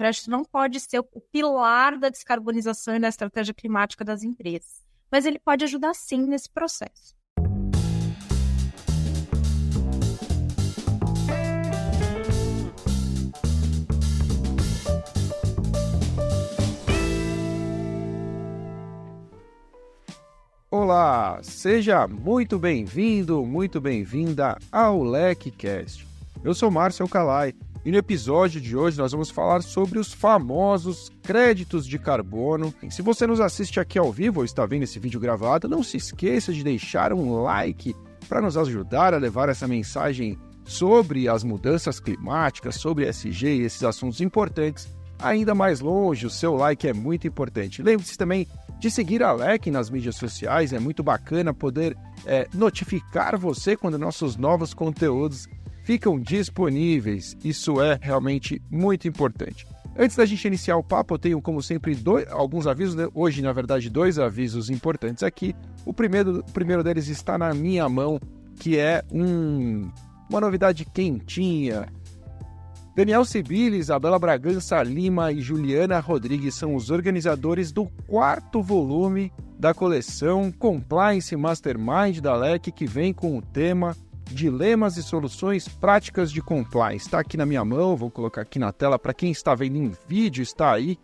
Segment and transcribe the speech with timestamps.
[0.00, 5.26] crédito não pode ser o pilar da descarbonização e da estratégia climática das empresas, mas
[5.26, 7.14] ele pode ajudar sim nesse processo.
[20.70, 26.08] Olá, seja muito bem-vindo, muito bem-vinda ao LecCast.
[26.42, 27.52] Eu sou Márcio Calai
[27.84, 32.74] e no episódio de hoje nós vamos falar sobre os famosos créditos de carbono.
[32.82, 35.82] E se você nos assiste aqui ao vivo ou está vendo esse vídeo gravado, não
[35.82, 37.94] se esqueça de deixar um like
[38.28, 43.82] para nos ajudar a levar essa mensagem sobre as mudanças climáticas, sobre SG e esses
[43.82, 44.88] assuntos importantes
[45.18, 46.26] ainda mais longe.
[46.26, 47.82] O seu like é muito importante.
[47.82, 48.46] Lembre-se também
[48.78, 53.98] de seguir a LEC nas mídias sociais, é muito bacana poder é, notificar você quando
[53.98, 55.46] nossos novos conteúdos
[55.90, 57.36] ficam disponíveis.
[57.42, 59.66] Isso é realmente muito importante.
[59.98, 62.94] Antes da gente iniciar o papo, eu tenho, como sempre, dois, alguns avisos.
[62.94, 63.08] Né?
[63.12, 65.52] Hoje, na verdade, dois avisos importantes aqui.
[65.84, 68.20] O primeiro, o primeiro deles está na minha mão,
[68.54, 69.90] que é um,
[70.28, 71.88] uma novidade quentinha
[72.94, 79.74] Daniel Sibili, Isabela Bragança Lima e Juliana Rodrigues são os organizadores do quarto volume da
[79.74, 83.96] coleção Compliance Mastermind da LEC, que vem com o tema
[84.30, 87.06] Dilemas e Soluções Práticas de Compliance.
[87.06, 89.92] Está aqui na minha mão, vou colocar aqui na tela para quem está vendo em
[90.08, 90.98] vídeo, está aí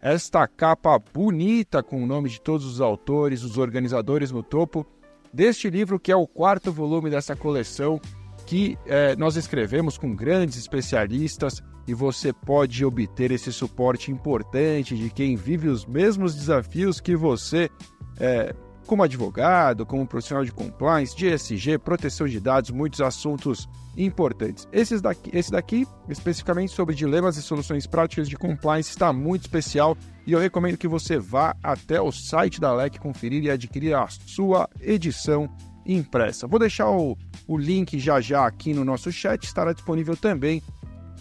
[0.00, 4.84] esta capa bonita com o nome de todos os autores, os organizadores no topo
[5.32, 8.00] deste livro, que é o quarto volume dessa coleção
[8.44, 15.10] que é, nós escrevemos com grandes especialistas e você pode obter esse suporte importante de
[15.10, 17.70] quem vive os mesmos desafios que você,
[18.18, 18.54] é,
[18.86, 24.68] como advogado, como profissional de compliance, de ESG, proteção de dados, muitos assuntos importantes.
[24.72, 29.96] Esses daqui, esse daqui, especificamente sobre dilemas e soluções práticas de compliance, está muito especial
[30.26, 34.06] e eu recomendo que você vá até o site da LEC conferir e adquirir a
[34.08, 35.48] sua edição
[35.84, 36.46] impressa.
[36.46, 40.62] Vou deixar o, o link já já aqui no nosso chat, estará disponível também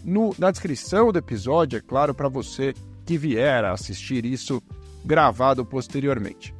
[0.04, 2.74] no, na descrição do episódio, é claro, para você
[3.06, 4.62] que vier a assistir isso
[5.04, 6.54] gravado posteriormente.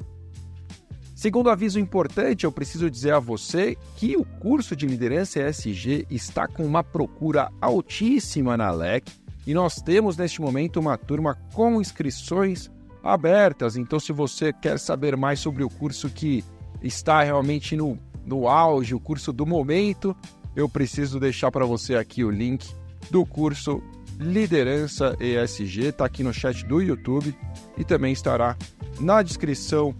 [1.22, 6.48] Segundo aviso importante, eu preciso dizer a você que o curso de liderança ESG está
[6.48, 9.08] com uma procura altíssima na LEC
[9.46, 12.68] e nós temos neste momento uma turma com inscrições
[13.04, 13.76] abertas.
[13.76, 16.44] Então, se você quer saber mais sobre o curso que
[16.82, 17.96] está realmente no,
[18.26, 20.16] no auge, o curso do momento,
[20.56, 22.68] eu preciso deixar para você aqui o link
[23.12, 23.80] do curso
[24.18, 27.32] Liderança ESG, está aqui no chat do YouTube
[27.78, 28.56] e também estará
[28.98, 29.94] na descrição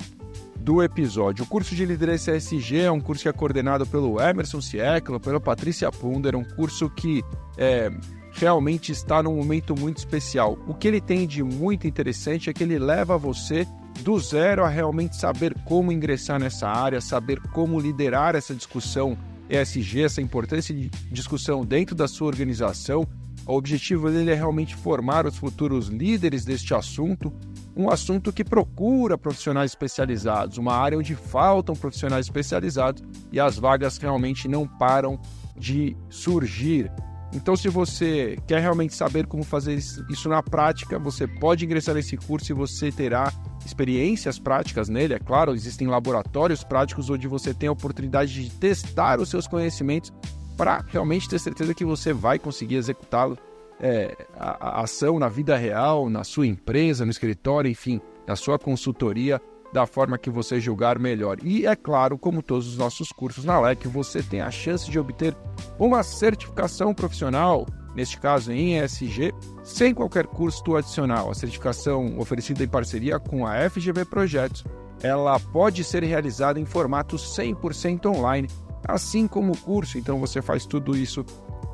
[0.62, 1.44] do episódio.
[1.44, 5.40] O curso de Liderança ESG é um curso que é coordenado pelo Emerson Cieclo, pela
[5.40, 7.22] Patrícia Punder, um curso que
[7.58, 7.90] é,
[8.32, 10.56] realmente está num momento muito especial.
[10.68, 13.66] O que ele tem de muito interessante é que ele leva você
[14.00, 19.18] do zero a realmente saber como ingressar nessa área, saber como liderar essa discussão
[19.50, 23.06] ESG, essa importância de discussão dentro da sua organização.
[23.44, 27.32] O objetivo dele é realmente formar os futuros líderes deste assunto,
[27.76, 33.96] um assunto que procura profissionais especializados, uma área onde faltam profissionais especializados e as vagas
[33.98, 35.18] realmente não param
[35.56, 36.90] de surgir.
[37.34, 42.14] Então, se você quer realmente saber como fazer isso na prática, você pode ingressar nesse
[42.16, 43.32] curso e você terá
[43.64, 45.14] experiências práticas nele.
[45.14, 50.12] É claro, existem laboratórios práticos onde você tem a oportunidade de testar os seus conhecimentos
[50.58, 53.38] para realmente ter certeza que você vai conseguir executá-lo.
[53.82, 58.58] É, a, a ação na vida real, na sua empresa, no escritório, enfim, na sua
[58.58, 59.40] consultoria,
[59.72, 61.38] da forma que você julgar melhor.
[61.42, 64.98] E é claro, como todos os nossos cursos na LEC, você tem a chance de
[64.98, 65.34] obter
[65.78, 69.32] uma certificação profissional, neste caso em ESG,
[69.64, 71.30] sem qualquer custo adicional.
[71.30, 74.64] A certificação oferecida em parceria com a FGV Projetos,
[75.02, 78.48] ela pode ser realizada em formato 100% online,
[78.86, 81.24] assim como o curso, então você faz tudo isso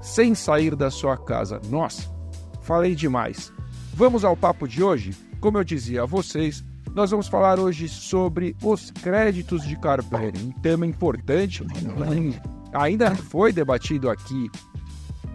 [0.00, 1.60] sem sair da sua casa.
[1.68, 2.10] Nossa,
[2.62, 3.52] falei demais.
[3.94, 5.12] Vamos ao papo de hoje?
[5.40, 6.64] Como eu dizia a vocês,
[6.94, 11.64] nós vamos falar hoje sobre os créditos de carbono, um tema importante,
[12.72, 14.50] ainda foi debatido aqui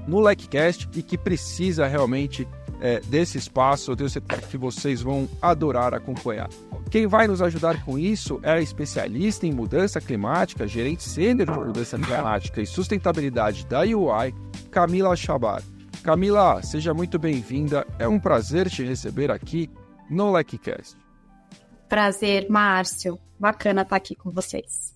[0.08, 2.48] no LikeCast e que precisa realmente
[2.84, 3.92] é, desse espaço.
[3.92, 6.50] Eu tenho certeza que vocês vão adorar acompanhar.
[6.92, 11.58] Quem vai nos ajudar com isso é a especialista em mudança climática, gerente sênior de
[11.58, 14.36] mudança climática e sustentabilidade da UI,
[14.70, 15.64] Camila Chabar.
[16.04, 17.88] Camila, seja muito bem-vinda.
[17.98, 19.70] É um prazer te receber aqui
[20.10, 20.98] no LikeCast.
[21.88, 23.18] Prazer, Márcio.
[23.40, 24.94] Bacana estar aqui com vocês.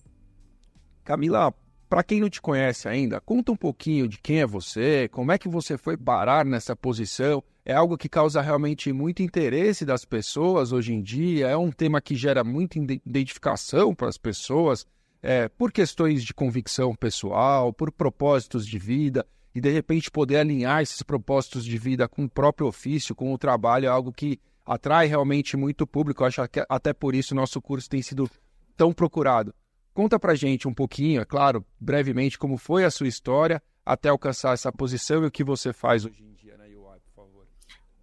[1.04, 1.54] Camila,
[1.88, 5.38] para quem não te conhece ainda, conta um pouquinho de quem é você, como é
[5.38, 7.42] que você foi parar nessa posição.
[7.68, 12.00] É algo que causa realmente muito interesse das pessoas hoje em dia, é um tema
[12.00, 14.86] que gera muita identificação para as pessoas,
[15.22, 20.82] é, por questões de convicção pessoal, por propósitos de vida, e de repente poder alinhar
[20.82, 25.06] esses propósitos de vida com o próprio ofício, com o trabalho, é algo que atrai
[25.06, 26.22] realmente muito público.
[26.22, 28.30] Eu acho que até por isso nosso curso tem sido
[28.76, 29.54] tão procurado.
[29.92, 34.54] Conta pra gente um pouquinho, é claro, brevemente, como foi a sua história até alcançar
[34.54, 37.46] essa posição e o que você faz hoje em dia na UI, por favor.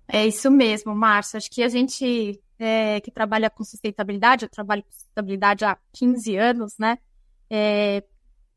[0.07, 1.38] É isso mesmo, Márcio.
[1.38, 6.36] Acho que a gente é, que trabalha com sustentabilidade, eu trabalho com sustentabilidade há 15
[6.36, 6.98] anos, né?
[7.50, 8.04] É,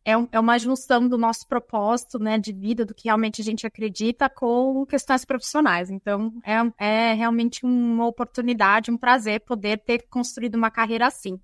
[0.05, 3.67] é, é uma junção do nosso propósito né, de vida, do que realmente a gente
[3.67, 5.91] acredita, com questões profissionais.
[5.91, 11.39] Então, é, é realmente uma oportunidade, um prazer poder ter construído uma carreira assim.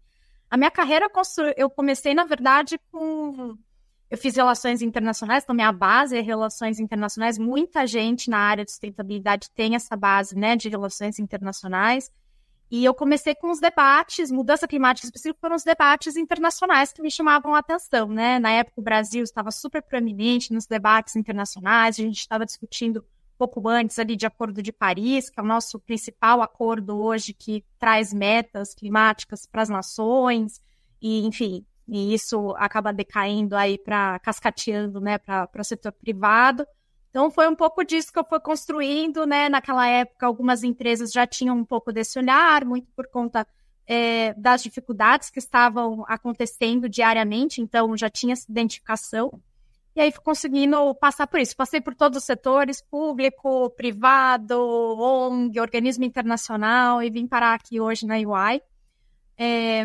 [0.51, 1.11] A minha carreira,
[1.57, 3.57] eu comecei, na verdade, com
[4.15, 7.37] eu fiz relações internacionais, então minha base é relações internacionais.
[7.37, 12.13] Muita gente na área de sustentabilidade tem essa base, né, de relações internacionais.
[12.71, 17.11] E eu comecei com os debates, mudança climática específica foram os debates internacionais que me
[17.11, 18.39] chamavam a atenção, né?
[18.39, 23.05] Na época o Brasil estava super proeminente nos debates internacionais, a gente estava discutindo
[23.37, 27.65] pouco antes ali de Acordo de Paris, que é o nosso principal acordo hoje que
[27.81, 30.63] traz metas climáticas para as nações,
[31.03, 36.67] e enfim, e isso acaba decaindo aí para cascateando, né, para o setor privado.
[37.11, 39.49] Então foi um pouco disso que eu fui construindo, né?
[39.49, 43.47] Naquela época, algumas empresas já tinham um pouco desse olhar, muito por conta
[43.87, 49.41] é, das dificuldades que estavam acontecendo diariamente, então já tinha essa identificação.
[49.95, 51.57] E aí fui conseguindo passar por isso.
[51.57, 54.59] Passei por todos os setores, público, privado,
[54.99, 58.61] ONG, organismo internacional, e vim parar aqui hoje na UI.
[59.39, 59.85] É,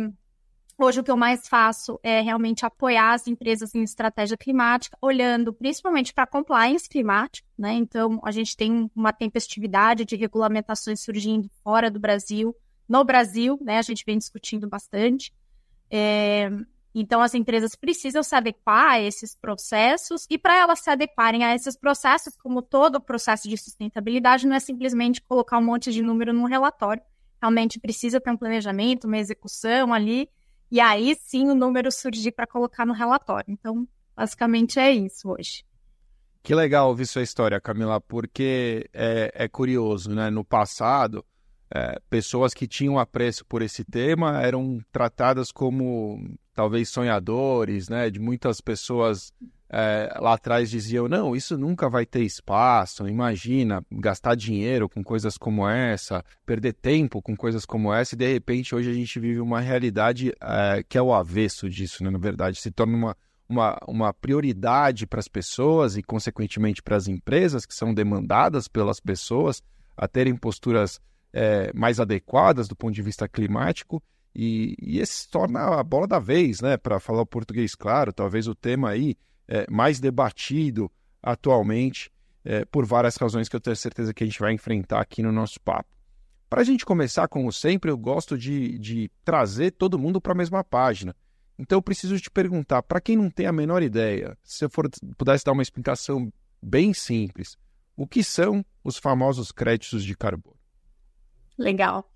[0.82, 5.52] Hoje o que eu mais faço é realmente apoiar as empresas em estratégia climática, olhando
[5.52, 7.74] principalmente para compliance climática, né?
[7.74, 12.56] Então a gente tem uma tempestividade de regulamentações surgindo fora do Brasil,
[12.88, 13.78] no Brasil, né?
[13.78, 15.34] A gente vem discutindo bastante.
[15.92, 16.50] É...
[16.96, 21.54] Então as empresas precisam se adequar a esses processos e para elas se adequarem a
[21.54, 26.32] esses processos, como todo processo de sustentabilidade, não é simplesmente colocar um monte de número
[26.32, 27.04] num relatório.
[27.42, 30.30] Realmente precisa ter um planejamento, uma execução ali
[30.72, 33.46] e aí sim o número surgir para colocar no relatório.
[33.50, 35.64] Então, basicamente é isso hoje.
[36.42, 40.30] Que legal ouvir sua história, Camila, porque é, é curioso, né?
[40.30, 41.26] No passado,
[41.74, 48.10] é, pessoas que tinham apreço por esse tema eram tratadas como talvez sonhadores, né?
[48.10, 49.34] De muitas pessoas
[49.72, 53.08] é, lá atrás diziam: não, isso nunca vai ter espaço.
[53.08, 58.32] Imagina gastar dinheiro com coisas como essa, perder tempo com coisas como essa, e de
[58.32, 62.10] repente hoje a gente vive uma realidade é, que é o avesso disso, né?
[62.10, 63.18] na verdade, se torna uma,
[63.48, 69.00] uma, uma prioridade para as pessoas e, consequentemente, para as empresas que são demandadas pelas
[69.00, 69.62] pessoas
[69.96, 71.00] a terem posturas
[71.32, 74.02] é, mais adequadas do ponto de vista climático.
[74.34, 76.78] E, e esse se torna a bola da vez, né?
[76.78, 79.16] Para falar o português claro, talvez o tema aí
[79.50, 80.92] é, mais debatido
[81.22, 82.12] atualmente,
[82.46, 85.32] é, por várias razões que eu tenho certeza que a gente vai enfrentar aqui no
[85.32, 85.90] nosso papo.
[86.50, 90.36] Para a gente começar, como sempre, eu gosto de, de trazer todo mundo para a
[90.36, 91.16] mesma página.
[91.58, 94.90] Então eu preciso te perguntar, para quem não tem a menor ideia, se eu for,
[95.18, 96.32] pudesse dar uma explicação
[96.62, 97.58] bem simples,
[97.98, 100.58] o que são os famosos créditos de carbono?
[101.58, 102.10] Legal.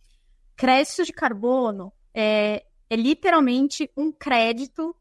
[0.56, 4.96] Crédito de carbono é, é literalmente um crédito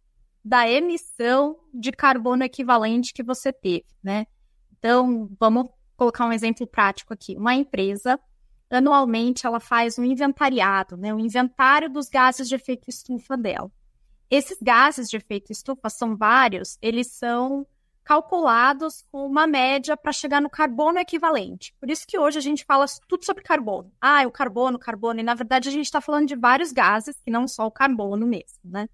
[0.44, 4.26] da emissão de carbono equivalente que você teve, né?
[4.78, 7.36] Então, vamos colocar um exemplo prático aqui.
[7.36, 8.18] Uma empresa,
[8.68, 11.14] anualmente, ela faz um inventariado, né?
[11.14, 13.70] Um inventário dos gases de efeito estufa dela.
[14.28, 17.66] Esses gases de efeito estufa são vários, eles são
[18.04, 21.74] calculados com uma média para chegar no carbono equivalente.
[21.78, 23.92] Por isso que hoje a gente fala tudo sobre carbono.
[24.00, 27.20] Ah, é o carbono, carbono, e na verdade a gente está falando de vários gases,
[27.20, 28.88] que não só o carbono mesmo, né?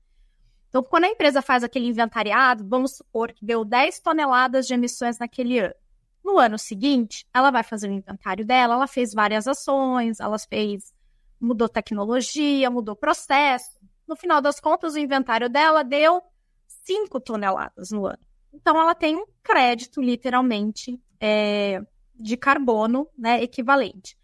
[0.69, 5.19] Então, quando a empresa faz aquele inventariado, vamos supor que deu 10 toneladas de emissões
[5.19, 5.75] naquele ano.
[6.23, 10.93] No ano seguinte, ela vai fazer o inventário dela, ela fez várias ações, ela fez,
[11.41, 13.79] mudou tecnologia, mudou processo.
[14.07, 16.23] No final das contas, o inventário dela deu
[16.67, 18.21] 5 toneladas no ano.
[18.53, 21.81] Então, ela tem um crédito, literalmente, é,
[22.15, 24.19] de carbono né, equivalente.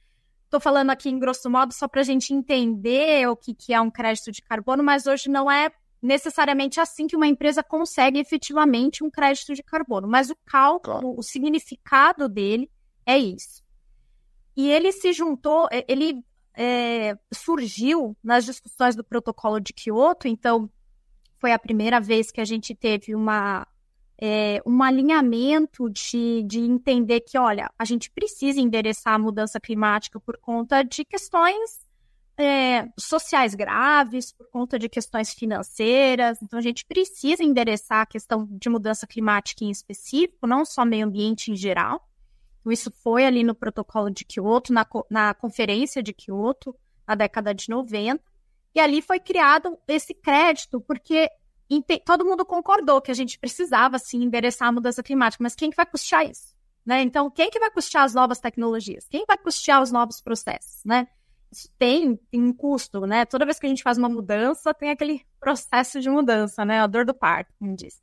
[0.45, 3.81] Estou falando aqui em grosso modo só para a gente entender o que, que é
[3.81, 5.71] um crédito de carbono, mas hoje não é
[6.05, 11.15] necessariamente assim que uma empresa consegue efetivamente um crédito de carbono, mas o cálculo, claro.
[11.19, 12.71] o significado dele
[13.07, 13.65] é isso.
[14.55, 16.23] E ele se juntou, é, ele
[16.55, 20.71] é, surgiu nas discussões do protocolo de Kyoto, então
[21.39, 23.67] foi a primeira vez que a gente teve uma,
[24.21, 30.21] é, um alinhamento de, de entender que, olha, a gente precisa endereçar a mudança climática
[30.21, 31.81] por conta de questões
[32.37, 36.41] é, sociais graves, por conta de questões financeiras.
[36.43, 41.07] Então, a gente precisa endereçar a questão de mudança climática em específico, não só meio
[41.07, 42.09] ambiente em geral.
[42.61, 46.75] Então, isso foi ali no protocolo de Kyoto, na, na conferência de Kyoto,
[47.07, 48.23] na década de 90.
[48.75, 51.31] E ali foi criado esse crédito, porque
[52.05, 55.77] todo mundo concordou que a gente precisava, sim, endereçar a mudança climática, mas quem que
[55.77, 56.55] vai custear isso?
[56.85, 57.03] Né?
[57.03, 59.07] Então, quem que vai custear as novas tecnologias?
[59.09, 61.09] Quem vai custear os novos processos, né?
[61.79, 63.25] Tem, tem um custo, né?
[63.25, 66.81] Toda vez que a gente faz uma mudança, tem aquele processo de mudança, né?
[66.81, 68.01] A dor do parto, como diz.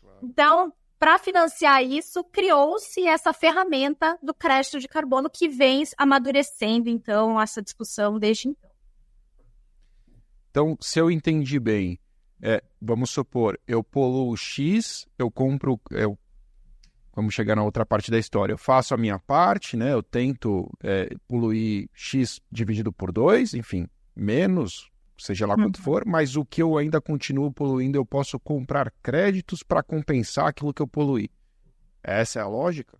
[0.00, 0.18] Claro.
[0.22, 7.40] Então, para financiar isso, criou-se essa ferramenta do crédito de carbono que vem amadurecendo, então,
[7.40, 8.70] essa discussão desde então.
[10.50, 11.98] Então, se eu entendi bem,
[12.40, 16.18] é, vamos supor, eu poluo X, eu compro, eu
[17.14, 18.52] vamos chegar na outra parte da história.
[18.52, 19.92] Eu faço a minha parte, né?
[19.92, 25.84] Eu tento é, poluir X dividido por 2, enfim, menos, seja lá quanto uhum.
[25.84, 30.74] for, mas o que eu ainda continuo poluindo, eu posso comprar créditos para compensar aquilo
[30.74, 31.30] que eu poluí.
[32.02, 32.98] Essa é a lógica?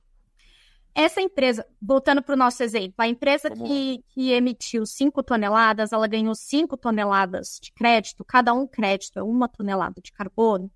[0.94, 6.06] Essa empresa, voltando para o nosso exemplo, a empresa que, que, emitiu 5 toneladas, ela
[6.06, 10.70] ganhou 5 toneladas de crédito, cada um crédito é uma tonelada de carbono.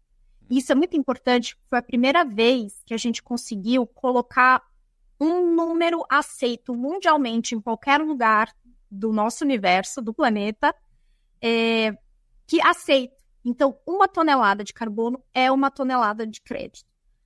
[0.51, 4.63] Isso é muito importante, foi a primeira vez que a gente conseguiu colocar
[5.21, 8.55] um número aceito mundialmente em qualquer lugar
[8.91, 10.75] do nosso universo, do planeta,
[11.43, 11.97] é,
[12.47, 13.17] que aceita.
[13.45, 16.85] Então, uma tonelada de carbono é uma tonelada de crédito.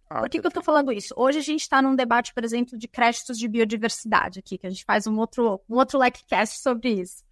[0.08, 1.14] Ah, Por que, que eu estou falando isso?
[1.16, 4.70] Hoje a gente está num debate, por exemplo, de créditos de biodiversidade aqui, que a
[4.70, 7.22] gente faz um outro, um outro LECCast sobre isso.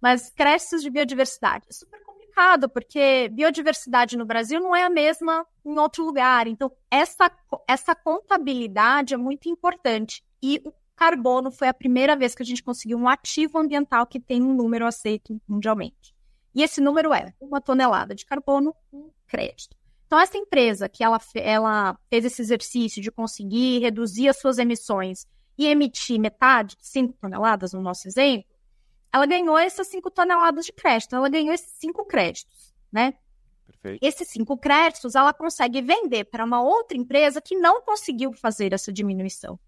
[0.00, 1.66] Mas créditos de biodiversidade.
[1.68, 2.19] É super complicado,
[2.68, 6.46] porque biodiversidade no Brasil não é a mesma em outro lugar.
[6.46, 7.30] Então, essa,
[7.68, 10.24] essa contabilidade é muito importante.
[10.42, 14.18] E o carbono foi a primeira vez que a gente conseguiu um ativo ambiental que
[14.18, 16.14] tem um número aceito mundialmente.
[16.54, 19.76] E esse número é uma tonelada de carbono, um crédito.
[20.06, 25.24] Então, essa empresa que ela, ela fez esse exercício de conseguir reduzir as suas emissões
[25.56, 28.49] e emitir metade, 5 toneladas no nosso exemplo,
[29.12, 33.14] ela ganhou essas 5 toneladas de crédito, ela ganhou esses 5 créditos, né?
[33.66, 34.04] Perfeito.
[34.04, 38.92] Esses 5 créditos ela consegue vender para uma outra empresa que não conseguiu fazer essa
[38.92, 39.58] diminuição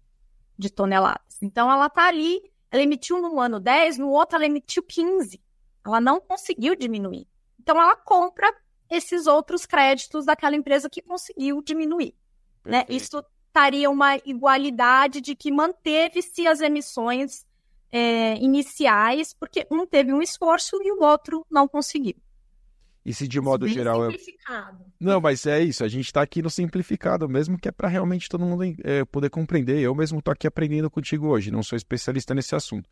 [0.57, 1.41] de toneladas.
[1.41, 5.41] Então ela está ali, ela emitiu no ano 10, no outro ela emitiu 15.
[5.85, 7.27] Ela não conseguiu diminuir.
[7.59, 8.53] Então ela compra
[8.89, 12.15] esses outros créditos daquela empresa que conseguiu diminuir.
[12.63, 12.85] Né?
[12.87, 17.45] Isso estaria uma igualdade de que manteve-se as emissões
[17.93, 22.15] é, iniciais, porque um teve um esforço e o outro não conseguiu.
[23.05, 24.01] E se de modo Bem geral.
[24.09, 24.83] Simplificado.
[24.99, 28.27] Não, mas é isso, a gente está aqui no simplificado mesmo, que é para realmente
[28.27, 29.79] todo mundo é, poder compreender.
[29.79, 32.89] Eu mesmo estou aqui aprendendo contigo hoje, não sou especialista nesse assunto.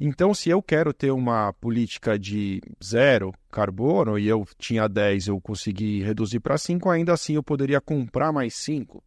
[0.00, 5.40] Então, se eu quero ter uma política de zero carbono e eu tinha 10, eu
[5.40, 9.02] consegui reduzir para 5, ainda assim eu poderia comprar mais 5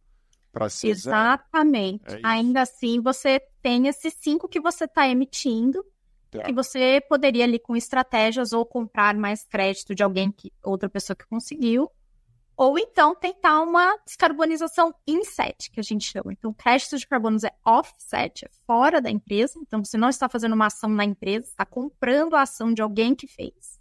[0.52, 2.14] para ser Exatamente.
[2.14, 5.84] É Ainda assim, você tem esses cinco que você está emitindo,
[6.30, 6.42] tá.
[6.42, 11.16] que você poderia ali com estratégias ou comprar mais crédito de alguém que outra pessoa
[11.16, 11.90] que conseguiu,
[12.54, 16.32] ou então tentar uma descarbonização inset, que a gente chama.
[16.32, 19.58] Então, crédito de carbonos é offset, é fora da empresa.
[19.58, 23.14] Então, você não está fazendo uma ação na empresa, está comprando a ação de alguém
[23.14, 23.80] que fez.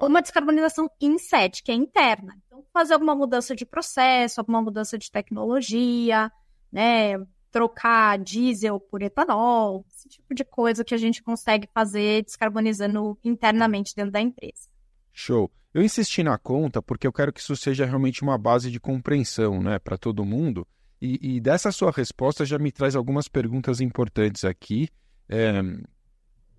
[0.00, 2.36] Uma descarbonização inset, que é interna.
[2.46, 6.30] Então, fazer alguma mudança de processo, alguma mudança de tecnologia,
[6.70, 7.16] né?
[7.50, 13.94] trocar diesel por etanol, esse tipo de coisa que a gente consegue fazer descarbonizando internamente
[13.96, 14.68] dentro da empresa.
[15.10, 15.50] Show.
[15.72, 19.62] Eu insisti na conta porque eu quero que isso seja realmente uma base de compreensão
[19.62, 20.66] né, para todo mundo.
[21.00, 24.88] E, e, dessa sua resposta já me traz algumas perguntas importantes aqui.
[25.28, 25.62] É,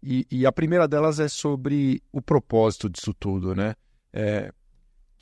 [0.01, 3.75] e, e, a primeira delas é sobre o propósito disso tudo, né?
[4.13, 4.51] É,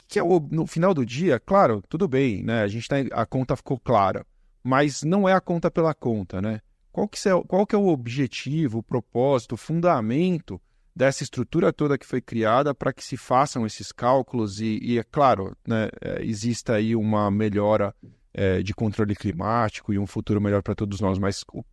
[0.08, 2.62] que é o, no final do dia, claro, tudo bem, né?
[2.62, 4.26] A gente tá, a conta ficou clara
[4.66, 6.60] mas não é a conta pela conta, né?
[6.92, 10.60] Qual que, é, qual que é o objetivo, o propósito, o fundamento
[10.96, 15.04] dessa estrutura toda que foi criada para que se façam esses cálculos e, e é
[15.04, 17.94] claro, né, é, exista aí uma melhora
[18.34, 21.64] é, de controle climático e um futuro melhor para todos nós, mas o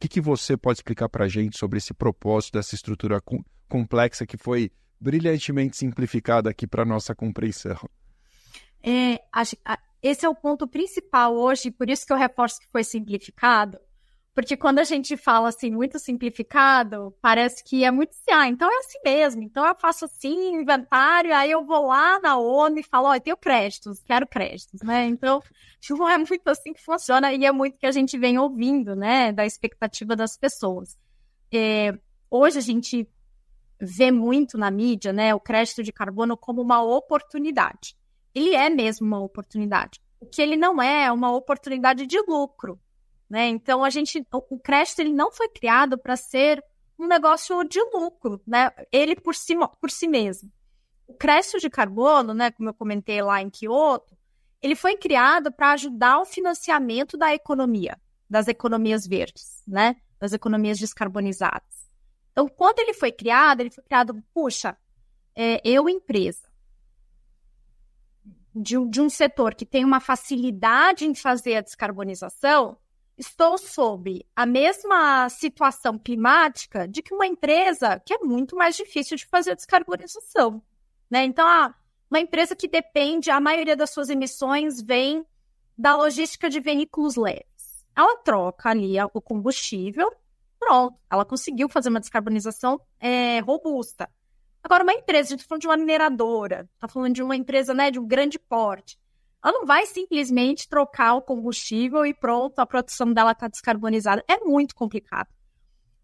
[0.00, 4.26] que, que você pode explicar para a gente sobre esse propósito dessa estrutura com, complexa
[4.26, 7.78] que foi brilhantemente simplificada aqui para nossa compreensão?
[8.82, 12.82] É, a, esse é o ponto principal hoje, por isso que eu reforço que foi
[12.82, 13.78] simplificado,
[14.34, 18.70] Porque quando a gente fala assim, muito simplificado, parece que é muito assim, ah, então
[18.70, 19.42] é assim mesmo.
[19.42, 23.20] Então eu faço assim, inventário, aí eu vou lá na ONU e falo, ó, eu
[23.20, 25.06] tenho créditos, quero créditos, né?
[25.06, 25.42] Então,
[25.90, 29.32] não é muito assim que funciona e é muito que a gente vem ouvindo, né,
[29.32, 30.96] da expectativa das pessoas.
[31.52, 31.92] É,
[32.30, 33.08] hoje a gente
[33.80, 37.96] vê muito na mídia, né, o crédito de carbono como uma oportunidade.
[38.32, 40.00] Ele é mesmo uma oportunidade.
[40.20, 42.78] O que ele não é é uma oportunidade de lucro,
[43.30, 43.46] né?
[43.48, 46.62] Então a gente, o crédito ele não foi criado para ser
[46.98, 48.70] um negócio de lucro, né?
[48.90, 50.50] Ele por si, por si mesmo.
[51.06, 54.16] O crédito de carbono, né, como eu comentei lá em Kyoto,
[54.60, 59.96] ele foi criado para ajudar o financiamento da economia, das economias verdes, né?
[60.18, 61.88] Das economias descarbonizadas.
[62.32, 64.76] Então, quando ele foi criado, ele foi criado, puxa,
[65.34, 66.48] é, eu, empresa,
[68.54, 72.76] de, de, um setor que tem uma facilidade em fazer a descarbonização,
[73.20, 79.16] estou sob a mesma situação climática de que uma empresa que é muito mais difícil
[79.16, 80.62] de fazer a descarbonização.
[81.10, 81.24] Né?
[81.24, 81.74] Então, ah,
[82.10, 85.24] uma empresa que depende, a maioria das suas emissões vem
[85.76, 87.84] da logística de veículos leves.
[87.94, 90.10] Ela troca ali o combustível
[90.60, 94.08] Pronto, ela conseguiu fazer uma descarbonização é, robusta.
[94.62, 97.72] Agora, uma empresa, a gente está falando de uma mineradora, está falando de uma empresa
[97.72, 98.98] né, de um grande porte.
[99.42, 104.24] Ela não vai simplesmente trocar o combustível e pronto, a produção dela está descarbonizada.
[104.28, 105.28] É muito complicado.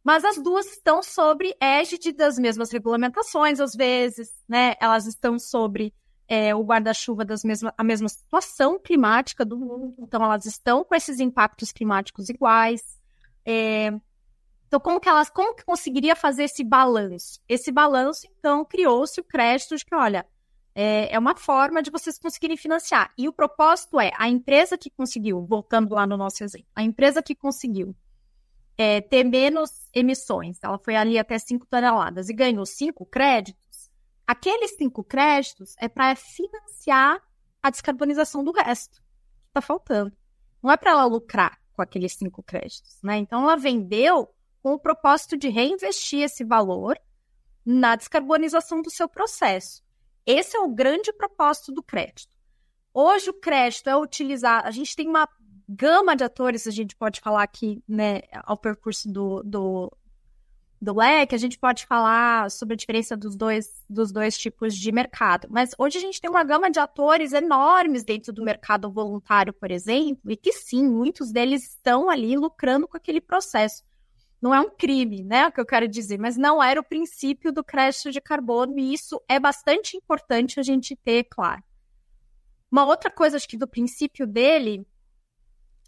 [0.03, 4.75] Mas as duas estão sobre égide das mesmas regulamentações, às vezes, né?
[4.81, 5.93] Elas estão sobre
[6.29, 10.95] é, o guarda-chuva das mesmas, a mesma situação climática do mundo, então elas estão com
[10.95, 12.83] esses impactos climáticos iguais.
[13.45, 13.93] É,
[14.67, 17.41] então, como que elas, como que conseguiria fazer esse balanço?
[17.49, 20.27] Esse balanço, então, criou-se o crédito de que, olha,
[20.79, 23.11] é, é, uma forma de vocês conseguirem financiar.
[23.17, 27.23] E o propósito é a empresa que conseguiu, voltando lá no nosso exemplo, a empresa
[27.23, 27.97] que conseguiu
[28.77, 33.91] é, ter menos emissões, ela foi ali até 5 toneladas e ganhou 5 créditos,
[34.27, 37.23] aqueles 5 créditos é para financiar
[37.63, 40.15] a descarbonização do resto que está faltando.
[40.63, 43.17] Não é para ela lucrar com aqueles 5 créditos, né?
[43.17, 44.29] Então, ela vendeu
[44.63, 46.99] com o propósito de reinvestir esse valor
[47.65, 49.86] na descarbonização do seu processo.
[50.27, 52.35] Esse é o grande propósito do crédito.
[52.93, 55.29] Hoje o crédito é utilizado, a gente tem uma
[55.69, 59.97] gama de atores, a gente pode falar aqui, né, ao percurso do, do,
[60.81, 64.91] do leque, a gente pode falar sobre a diferença dos dois, dos dois tipos de
[64.91, 65.47] mercado.
[65.51, 69.71] Mas hoje a gente tem uma gama de atores enormes dentro do mercado voluntário, por
[69.71, 73.85] exemplo, e que sim, muitos deles estão ali lucrando com aquele processo
[74.47, 75.49] não é um crime, né?
[75.49, 78.95] O que eu quero dizer, mas não era o princípio do crédito de carbono, e
[78.95, 81.63] isso é bastante importante a gente ter claro.
[82.71, 84.87] Uma outra coisa, acho que do princípio dele,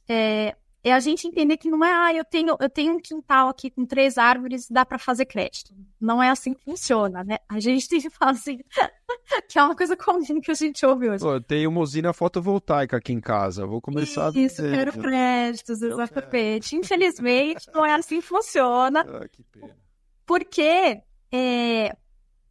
[0.08, 3.48] é, é a gente entender que não é, ah, eu tenho, eu tenho um quintal
[3.48, 5.74] aqui com três árvores, dá para fazer crédito.
[6.00, 7.38] Não é assim que funciona, né?
[7.48, 8.60] A gente tem que falar assim,
[9.48, 11.24] que é uma coisa comum que a gente ouve hoje.
[11.24, 14.70] Pô, eu tenho uma usina fotovoltaica aqui em casa, vou começar Isso, a...
[14.70, 16.76] quero créditos, exatamente.
[16.76, 19.00] Infelizmente, não é assim que funciona.
[19.00, 19.76] Ah, que pena.
[20.24, 21.96] Porque é,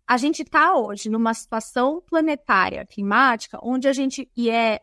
[0.08, 4.82] a gente está hoje numa situação planetária climática onde a gente, e é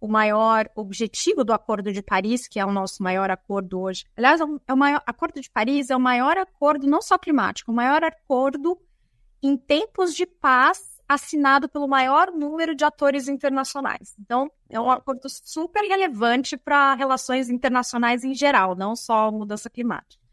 [0.00, 4.04] o maior objetivo do Acordo de Paris, que é o nosso maior acordo hoje.
[4.16, 7.72] Aliás, é o é maior Acordo de Paris é o maior acordo não só climático,
[7.72, 8.78] o maior acordo
[9.42, 14.14] em tempos de paz assinado pelo maior número de atores internacionais.
[14.20, 20.27] Então, é um acordo super relevante para relações internacionais em geral, não só mudança climática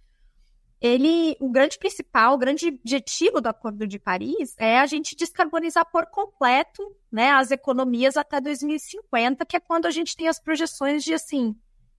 [0.86, 5.84] ele, o grande principal, o grande objetivo do Acordo de Paris é a gente descarbonizar
[5.92, 11.04] por completo, né, as economias até 2050, que é quando a gente tem as projeções
[11.04, 11.56] de assim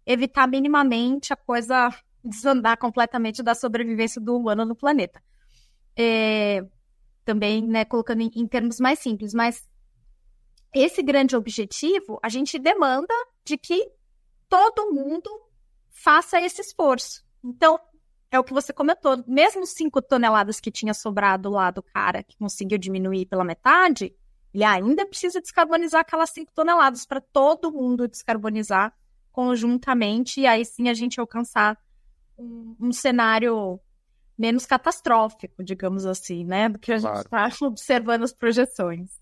[0.06, 5.20] evitar minimamente a coisa desandar completamente da sobrevivência do humano no planeta.
[5.96, 6.64] É,
[7.24, 9.68] também, né, colocando em, em termos mais simples, mas
[10.72, 13.90] esse grande objetivo, a gente demanda de que
[14.48, 15.28] todo mundo
[15.90, 17.24] faça esse esforço.
[17.42, 17.80] Então,
[18.30, 19.22] é o que você comentou.
[19.26, 24.14] Mesmo 5 toneladas que tinha sobrado lá do cara que conseguiu diminuir pela metade,
[24.52, 28.94] ele ainda precisa descarbonizar aquelas 5 toneladas para todo mundo descarbonizar
[29.30, 31.78] conjuntamente e aí sim a gente alcançar
[32.38, 33.78] um, um cenário
[34.38, 36.68] menos catastrófico, digamos assim, né?
[36.68, 37.16] Do que a claro.
[37.16, 39.20] gente está observando as projeções.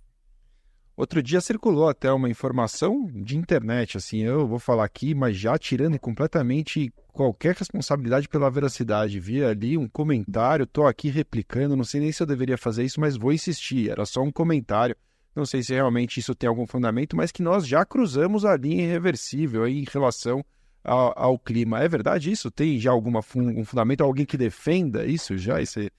[0.97, 5.59] Outro dia circulou até uma informação de internet, assim, eu vou falar aqui, mas já
[5.59, 9.19] tirando completamente qualquer responsabilidade pela veracidade.
[9.19, 13.01] Vi ali um comentário, tô aqui replicando, não sei nem se eu deveria fazer isso,
[13.01, 13.91] mas vou insistir.
[13.91, 14.97] Era só um comentário.
[15.35, 18.85] Não sei se realmente isso tem algum fundamento, mas que nós já cruzamos a linha
[18.85, 20.45] irreversível aí em relação
[20.85, 21.81] ao, ao, clima.
[21.81, 22.53] É verdade isso?
[22.53, 25.61] Tem já alguma um fundamento, alguém que defenda isso já?
[25.61, 25.93] Esse, essa...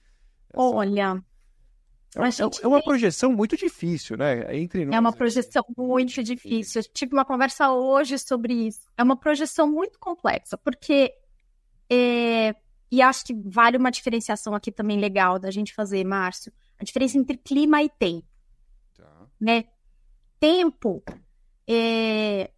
[0.54, 1.22] Olha,
[2.22, 2.64] é, gente...
[2.64, 4.56] é, uma projeção muito difícil, né?
[4.56, 6.80] Entre nós, é uma projeção muito difícil.
[6.80, 8.88] Eu tive uma conversa hoje sobre isso.
[8.96, 11.12] É uma projeção muito complexa, porque.
[11.90, 12.54] É...
[12.90, 16.52] E acho que vale uma diferenciação aqui também legal da gente fazer, Márcio.
[16.78, 18.26] A diferença entre clima e tempo.
[18.96, 19.26] Tá.
[19.40, 19.64] Né?
[20.38, 21.02] Tempo
[21.66, 22.50] é...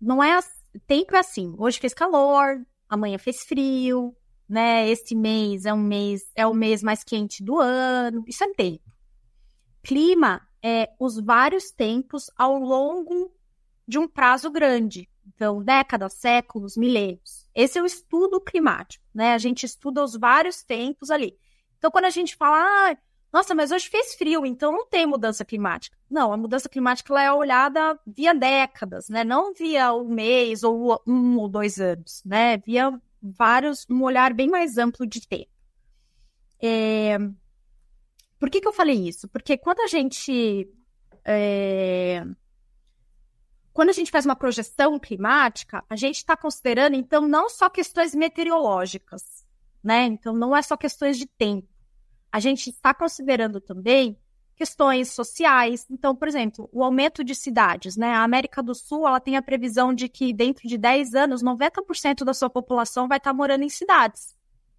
[0.00, 0.38] não é.
[0.86, 1.54] Tempo é assim.
[1.56, 4.14] Hoje fez calor, amanhã fez frio,
[4.48, 4.88] né?
[4.88, 8.24] Esse mês é um mês, é o mês mais quente do ano.
[8.26, 8.95] Isso é tempo.
[9.86, 13.32] Clima é os vários tempos ao longo
[13.86, 15.08] de um prazo grande.
[15.24, 17.48] Então, décadas, séculos, milênios.
[17.54, 19.32] Esse é o estudo climático, né?
[19.32, 21.38] A gente estuda os vários tempos ali.
[21.78, 22.96] Então, quando a gente fala, ah,
[23.32, 25.96] nossa, mas hoje fez frio, então não tem mudança climática.
[26.10, 29.22] Não, a mudança climática ela é olhada via décadas, né?
[29.22, 32.56] Não via um mês ou um ou dois anos, né?
[32.56, 35.50] Via vários, um olhar bem mais amplo de tempo.
[36.60, 37.18] É...
[38.46, 39.26] Por que, que eu falei isso?
[39.26, 40.72] Porque quando a gente.
[41.24, 42.24] É...
[43.72, 48.14] Quando a gente faz uma projeção climática, a gente está considerando, então, não só questões
[48.14, 49.44] meteorológicas,
[49.82, 50.04] né?
[50.04, 51.66] Então, não é só questões de tempo.
[52.30, 54.16] A gente está considerando também
[54.54, 55.84] questões sociais.
[55.90, 58.12] Então, por exemplo, o aumento de cidades, né?
[58.12, 62.22] A América do Sul, ela tem a previsão de que dentro de 10 anos, 90%
[62.22, 64.36] da sua população vai estar morando em cidades.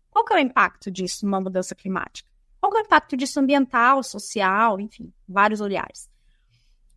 [0.09, 2.36] Qual que é o impacto disso numa mudança climática?
[2.59, 6.09] Qual é o impacto disso ambiental, social, enfim, vários olhares.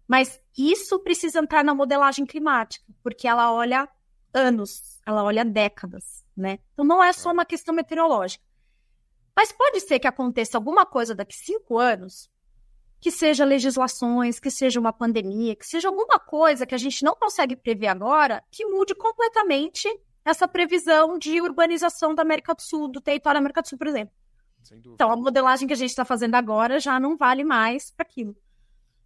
[0.09, 3.89] Mas isso precisa entrar na modelagem climática, porque ela olha
[4.35, 6.59] anos, ela olha décadas, né?
[6.73, 8.45] Então não é só uma questão meteorológica.
[9.37, 12.31] Mas pode ser que aconteça alguma coisa daqui cinco anos,
[13.01, 17.15] que seja legislações, que seja uma pandemia, que seja alguma coisa que a gente não
[17.15, 19.89] consegue prever agora, que mude completamente
[20.25, 23.87] essa previsão de urbanização da América do Sul, do território da América do Sul, por
[23.87, 24.15] exemplo.
[24.95, 28.37] Então, a modelagem que a gente está fazendo agora já não vale mais para aquilo.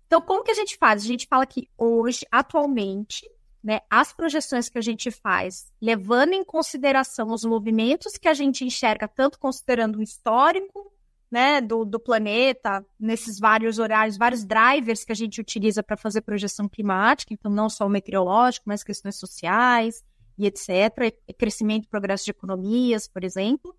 [0.07, 1.03] Então, como que a gente faz?
[1.03, 3.29] A gente fala que hoje, atualmente,
[3.63, 8.65] né, as projeções que a gente faz, levando em consideração os movimentos que a gente
[8.65, 10.93] enxerga, tanto considerando o histórico
[11.31, 16.21] né, do, do planeta, nesses vários horários, vários drivers que a gente utiliza para fazer
[16.21, 20.05] projeção climática, então não só o meteorológico, mas questões sociais
[20.39, 23.75] e etc., crescimento e progresso de economias, por exemplo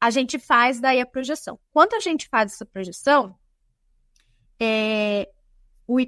[0.00, 1.58] a gente faz daí a projeção.
[1.72, 3.34] Quando a gente faz essa projeção,
[4.60, 5.28] é,
[5.86, 5.98] o,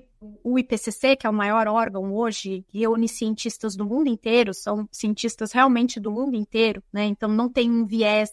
[0.44, 5.52] o IPCC, que é o maior órgão hoje, reúne cientistas do mundo inteiro, são cientistas
[5.52, 7.06] realmente do mundo inteiro, né?
[7.06, 8.30] Então não tem um viés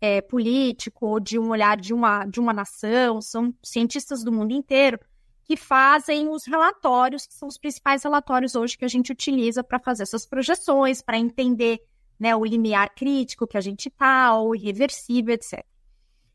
[0.00, 4.52] é, político ou de um olhar de uma, de uma nação, são cientistas do mundo
[4.52, 4.98] inteiro
[5.44, 9.80] que fazem os relatórios, que são os principais relatórios hoje que a gente utiliza para
[9.80, 11.80] fazer essas projeções, para entender
[12.20, 15.64] né, o limiar crítico que a gente está, o irreversível, etc.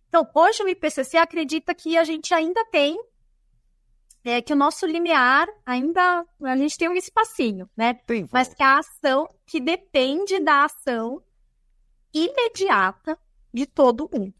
[0.10, 2.98] Então, hoje o IPCC acredita que a gente ainda tem,
[4.24, 7.94] é, que o nosso limiar ainda, a gente tem um espacinho, né?
[7.94, 11.22] Tem, Mas que a ação, que depende da ação
[12.12, 13.20] imediata
[13.54, 14.34] de todo mundo.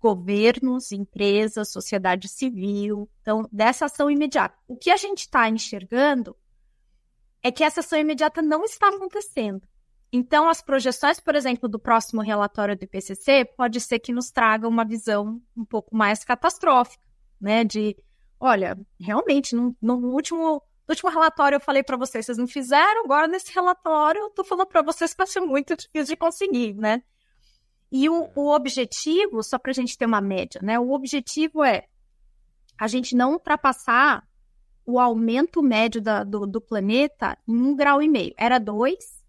[0.00, 3.08] Governos, empresas, sociedade civil.
[3.20, 4.56] Então, dessa ação imediata.
[4.66, 6.34] O que a gente está enxergando
[7.42, 9.62] é que essa ação imediata não está acontecendo.
[10.12, 14.66] Então, as projeções, por exemplo, do próximo relatório do IPCC, pode ser que nos traga
[14.66, 17.02] uma visão um pouco mais catastrófica,
[17.40, 17.62] né?
[17.62, 17.96] De,
[18.38, 23.04] olha, realmente, no, no último, no último relatório eu falei para vocês, vocês não fizeram,
[23.04, 26.74] agora nesse relatório eu tô falando para vocês que vai ser muito difícil de conseguir,
[26.74, 27.02] né?
[27.92, 30.78] E o, o objetivo, só para a gente ter uma média, né?
[30.78, 31.86] O objetivo é
[32.76, 34.26] a gente não ultrapassar
[34.84, 38.34] o aumento médio da, do, do planeta em um grau e meio.
[38.36, 39.19] Era dois,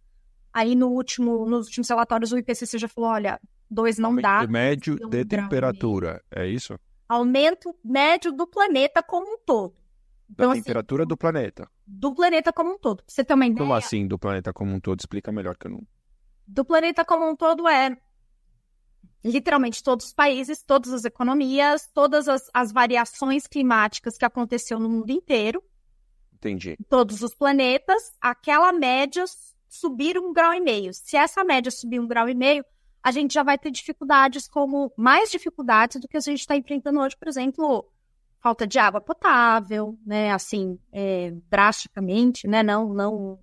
[0.53, 4.47] Aí no último, nos últimos relatórios o IPCC já falou, olha, dois não Aumento dá.
[4.47, 6.77] médio de temperatura, é isso?
[7.07, 9.75] Aumento médio do planeta como um todo.
[10.29, 11.69] Então, da assim, temperatura do planeta.
[11.85, 13.03] Do planeta como um todo.
[13.05, 13.57] Você ter uma ideia.
[13.57, 14.99] Como assim, do planeta como um todo?
[14.99, 15.85] Explica melhor que eu não.
[16.47, 17.97] Do planeta como um todo é
[19.23, 24.89] literalmente todos os países, todas as economias, todas as, as variações climáticas que aconteceu no
[24.89, 25.61] mundo inteiro.
[26.33, 26.75] Entendi.
[26.89, 29.23] Todos os planetas, aquela média
[29.71, 30.93] subir um grau e meio.
[30.93, 32.63] Se essa média subir um grau e meio,
[33.01, 36.99] a gente já vai ter dificuldades como mais dificuldades do que a gente está enfrentando
[36.99, 37.89] hoje, por exemplo,
[38.41, 40.33] falta de água potável, né?
[40.33, 42.61] Assim, é, drasticamente, né?
[42.61, 43.39] Não, não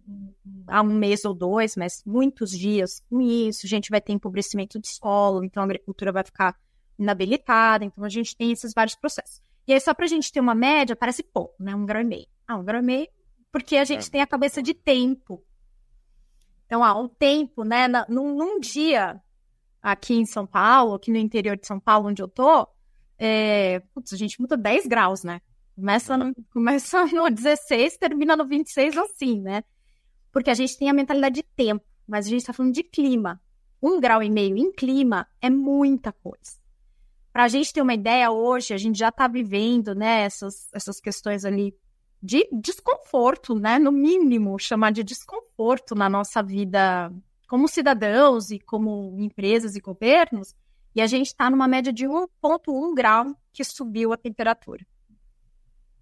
[0.67, 3.65] há um mês ou dois, mas muitos dias com isso.
[3.65, 6.55] A gente vai ter empobrecimento de solo, então a agricultura vai ficar
[6.99, 7.87] inabilitada.
[7.87, 9.41] Então a gente tem esses vários processos.
[9.67, 11.75] E aí, só para a gente ter uma média, parece pouco, né?
[11.75, 12.27] Um grau e meio.
[12.47, 13.09] Ah, um grau e meio,
[13.51, 14.11] porque a gente é.
[14.11, 15.43] tem a cabeça de tempo
[16.69, 19.19] Então, há um tempo, né, na, num, num, dia
[19.81, 22.69] aqui em São Paulo, aqui no interior de São Paulo, onde eu tô,
[23.19, 25.41] é, putz, a gente muda 10 graus, né?
[25.75, 29.65] Começa no, começa no 16, termina no 26, assim, né?
[30.31, 33.41] Porque a gente tem a mentalidade de tempo, mas a gente está falando de clima.
[33.83, 36.59] Um grau e meio em clima é muita coisa.
[37.33, 41.01] Para a gente ter uma ideia, hoje a gente já está vivendo né, essas, essas
[41.01, 41.75] questões ali
[42.23, 43.79] de desconforto, né?
[43.79, 47.13] No mínimo, chamar de desconforto na nossa vida
[47.49, 50.55] como cidadãos e como empresas e governos,
[50.95, 54.87] e a gente está numa média de 1,1 grau que subiu a temperatura.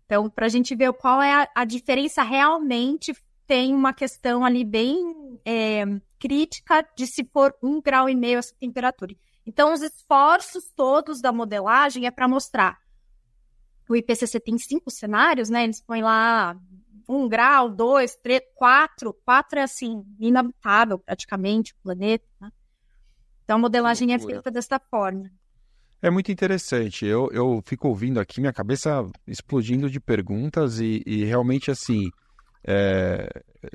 [0.05, 3.15] Então, para a gente ver qual é a, a, diferença realmente,
[3.47, 5.85] tem uma questão ali bem é,
[6.19, 9.15] crítica de se for um grau e meio essa temperatura.
[9.45, 12.79] Então, os esforços todos da modelagem é para mostrar
[13.89, 15.65] o IPCC tem cinco cenários, né?
[15.65, 16.57] Eles põem lá
[17.09, 19.13] um grau, dois, três, quatro.
[19.25, 22.25] Quatro é assim, inabitável praticamente o planeta.
[22.41, 22.51] Né?
[23.45, 25.31] Então a modelagem é feita dessa forma.
[26.03, 27.07] É muito interessante.
[27.07, 32.11] Eu, eu fico ouvindo aqui, minha cabeça explodindo de perguntas e, e realmente assim.
[32.69, 33.29] É,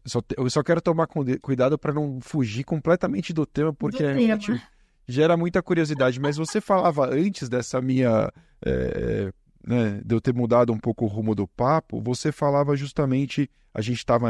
[0.05, 1.07] só, eu só quero tomar
[1.41, 4.61] cuidado para não fugir completamente do tema, porque do tema.
[5.07, 6.19] gera muita curiosidade.
[6.19, 8.31] Mas você falava antes dessa minha
[8.65, 9.31] é,
[9.65, 13.81] né, de eu ter mudado um pouco o rumo do papo, você falava justamente, a
[13.81, 14.29] gente estava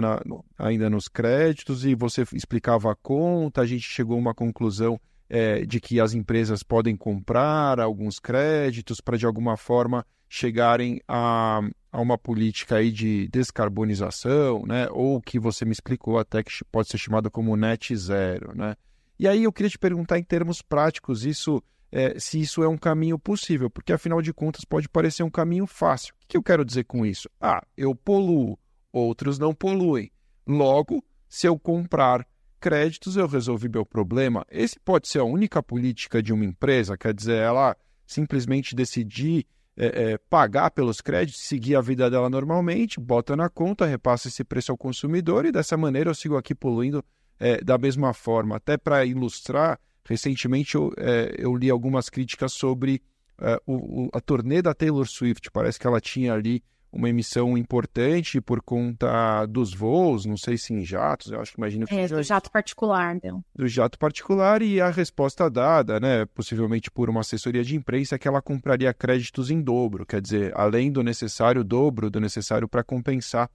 [0.58, 5.66] ainda nos créditos e você explicava a conta, a gente chegou a uma conclusão é,
[5.66, 12.02] de que as empresas podem comprar alguns créditos para de alguma forma chegarem a, a
[12.02, 16.98] uma política aí de descarbonização, né, ou que você me explicou até que pode ser
[16.98, 18.76] chamado como net zero, né.
[19.20, 21.62] E aí eu queria te perguntar em termos práticos, isso
[21.92, 25.68] é, se isso é um caminho possível, porque afinal de contas pode parecer um caminho
[25.68, 26.14] fácil.
[26.24, 27.30] O que eu quero dizer com isso?
[27.40, 28.58] Ah, eu poluo,
[28.92, 30.12] outros não poluem.
[30.48, 32.26] Logo, se eu comprar
[32.60, 34.46] créditos, eu resolvi meu problema.
[34.50, 37.76] Esse pode ser a única política de uma empresa, quer dizer, ela
[38.06, 43.86] simplesmente decidir é, é, pagar pelos créditos, seguir a vida dela normalmente, bota na conta,
[43.86, 47.04] repassa esse preço ao consumidor e dessa maneira eu sigo aqui poluindo
[47.40, 48.58] é, da mesma forma.
[48.58, 53.02] Até para ilustrar Recentemente eu, é, eu li algumas críticas sobre
[53.40, 55.50] é, o, a turnê da Taylor Swift.
[55.52, 60.74] Parece que ela tinha ali uma emissão importante por conta dos voos, não sei se
[60.74, 61.96] em jatos, eu acho que imagino que...
[61.96, 63.44] É, do jato particular, então.
[63.56, 68.20] Do jato particular e a resposta dada, né, possivelmente por uma assessoria de imprensa, é
[68.20, 72.84] que ela compraria créditos em dobro, quer dizer, além do necessário, dobro do necessário para
[72.84, 73.50] compensar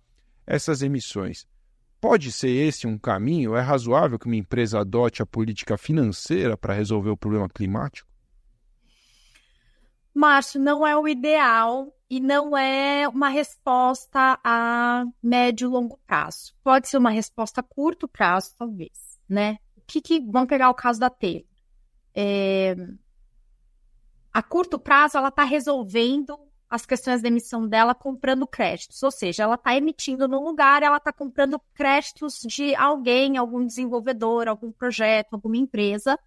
[0.46, 1.46] essas emissões.
[2.08, 3.56] Pode ser esse um caminho?
[3.56, 8.08] É razoável que uma empresa adote a política financeira para resolver o problema climático?
[10.14, 16.54] Márcio, não é o ideal e não é uma resposta a médio e longo prazo.
[16.62, 19.58] Pode ser uma resposta a curto prazo, talvez, né?
[19.76, 21.42] O que, que vamos pegar o caso da Taylor?
[22.14, 22.76] É...
[24.32, 26.38] A curto prazo, ela está resolvendo
[26.68, 30.96] as questões da emissão dela comprando créditos, ou seja, ela está emitindo no lugar, ela
[30.96, 36.18] está comprando créditos de alguém, algum desenvolvedor, algum projeto, alguma empresa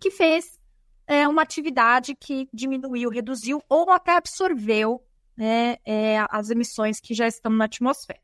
[0.00, 0.58] que fez
[1.06, 5.02] é, uma atividade que diminuiu, reduziu ou até absorveu
[5.36, 8.20] né, é, as emissões que já estão na atmosfera.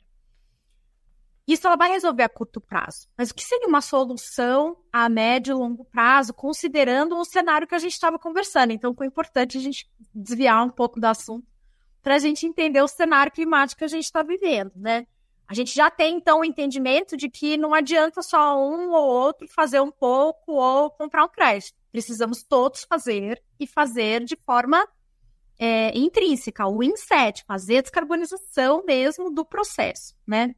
[1.47, 3.07] Isso ela vai resolver a curto prazo.
[3.19, 7.75] Mas o que seria uma solução a médio e longo prazo, considerando o cenário que
[7.75, 8.73] a gente estava conversando?
[8.73, 11.47] Então, foi importante a gente desviar um pouco do assunto
[12.05, 15.07] para a gente entender o cenário climático que a gente está vivendo, né?
[15.49, 19.49] A gente já tem, então, o entendimento de que não adianta só um ou outro
[19.49, 21.75] fazer um pouco ou comprar um crédito.
[21.91, 24.87] Precisamos todos fazer e fazer de forma
[25.59, 30.55] é, intrínseca, o inset, fazer a descarbonização mesmo do processo, né?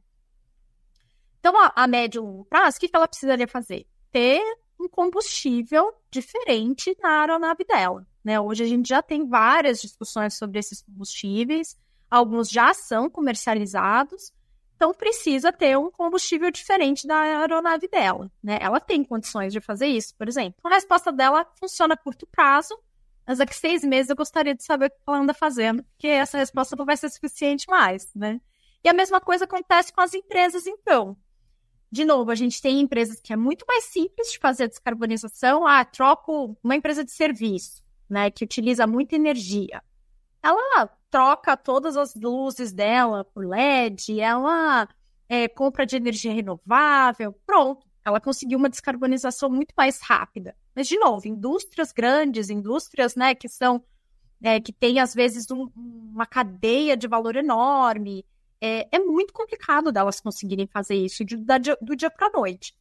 [1.39, 3.87] Então, a, a médio prazo, o que ela precisaria fazer?
[4.11, 4.41] Ter
[4.77, 8.05] um combustível diferente na aeronave dela.
[8.27, 8.37] Né?
[8.41, 11.77] Hoje a gente já tem várias discussões sobre esses combustíveis,
[12.11, 14.33] alguns já são comercializados,
[14.75, 18.29] então precisa ter um combustível diferente da aeronave dela.
[18.43, 18.59] Né?
[18.59, 20.59] Ela tem condições de fazer isso, por exemplo.
[20.65, 22.77] A resposta dela funciona a curto prazo,
[23.25, 26.37] mas daqui seis meses eu gostaria de saber o que ela anda fazendo, porque essa
[26.37, 28.13] resposta não vai ser suficiente mais.
[28.13, 28.41] Né?
[28.83, 31.15] E a mesma coisa acontece com as empresas, então.
[31.89, 35.65] De novo, a gente tem empresas que é muito mais simples de fazer a descarbonização.
[35.65, 39.81] Ah, troco uma empresa de serviço né, que utiliza muita energia,
[40.41, 44.87] ela troca todas as luzes dela por LED, ela
[45.27, 47.85] é, compra de energia renovável, pronto.
[48.03, 50.55] Ela conseguiu uma descarbonização muito mais rápida.
[50.73, 53.83] Mas, de novo, indústrias grandes, indústrias né, que são
[54.41, 58.25] é, que têm, às vezes, um, uma cadeia de valor enorme,
[58.61, 62.75] é, é, muito complicado delas conseguirem fazer isso de, da, do dia para a noite.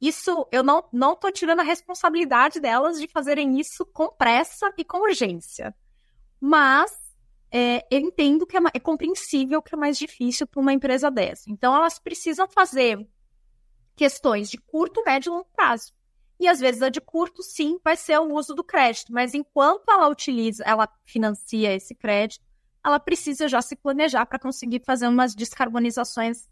[0.00, 4.84] Isso eu não não estou tirando a responsabilidade delas de fazerem isso com pressa e
[4.84, 5.74] com urgência,
[6.40, 6.92] mas
[7.50, 11.50] é, eu entendo que é, é compreensível que é mais difícil para uma empresa dessa.
[11.50, 13.06] Então elas precisam fazer
[13.94, 15.94] questões de curto, médio e longo prazo.
[16.38, 19.88] E às vezes a de curto, sim, vai ser o uso do crédito, mas enquanto
[19.88, 22.44] ela utiliza, ela financia esse crédito,
[22.84, 26.46] ela precisa já se planejar para conseguir fazer umas descarbonizações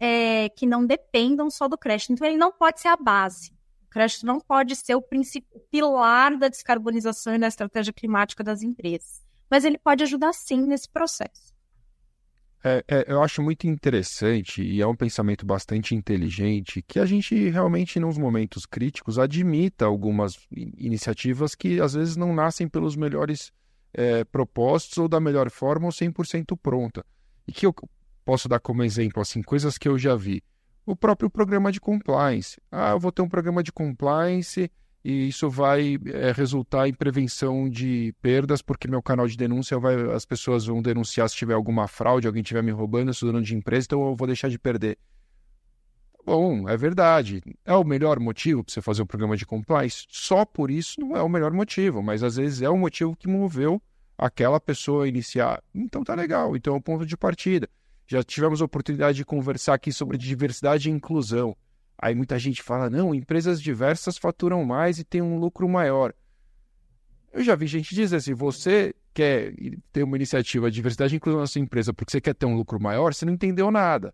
[0.00, 2.12] é, que não dependam só do crédito.
[2.12, 3.52] Então, ele não pode ser a base.
[3.86, 8.62] O crédito não pode ser o principal pilar da descarbonização e da estratégia climática das
[8.62, 9.22] empresas.
[9.50, 11.50] Mas ele pode ajudar sim nesse processo.
[12.62, 17.48] É, é, eu acho muito interessante e é um pensamento bastante inteligente que a gente
[17.48, 23.50] realmente, nos momentos críticos, admita algumas iniciativas que às vezes não nascem pelos melhores
[23.94, 27.04] é, propósitos ou da melhor forma ou 100% pronta.
[27.48, 27.74] E que eu
[28.30, 30.40] posso dar como exemplo, assim, coisas que eu já vi.
[30.86, 32.60] O próprio programa de compliance.
[32.70, 34.70] Ah, eu vou ter um programa de compliance
[35.04, 39.96] e isso vai é, resultar em prevenção de perdas, porque meu canal de denúncia vai,
[40.14, 43.42] as pessoas vão denunciar se tiver alguma fraude, alguém estiver me roubando, eu sou dono
[43.42, 44.96] de empresa, então eu vou deixar de perder.
[46.24, 47.42] Bom, é verdade.
[47.64, 50.06] É o melhor motivo para você fazer um programa de compliance?
[50.08, 53.26] Só por isso não é o melhor motivo, mas às vezes é o motivo que
[53.26, 53.82] moveu
[54.16, 55.60] aquela pessoa a iniciar.
[55.74, 57.68] Então tá legal, então é o ponto de partida.
[58.10, 61.56] Já tivemos a oportunidade de conversar aqui sobre diversidade e inclusão.
[61.96, 66.12] Aí muita gente fala: não, empresas diversas faturam mais e têm um lucro maior.
[67.32, 69.54] Eu já vi gente dizer assim: você quer
[69.92, 72.56] ter uma iniciativa de diversidade e inclusão na sua empresa porque você quer ter um
[72.56, 74.12] lucro maior, você não entendeu nada.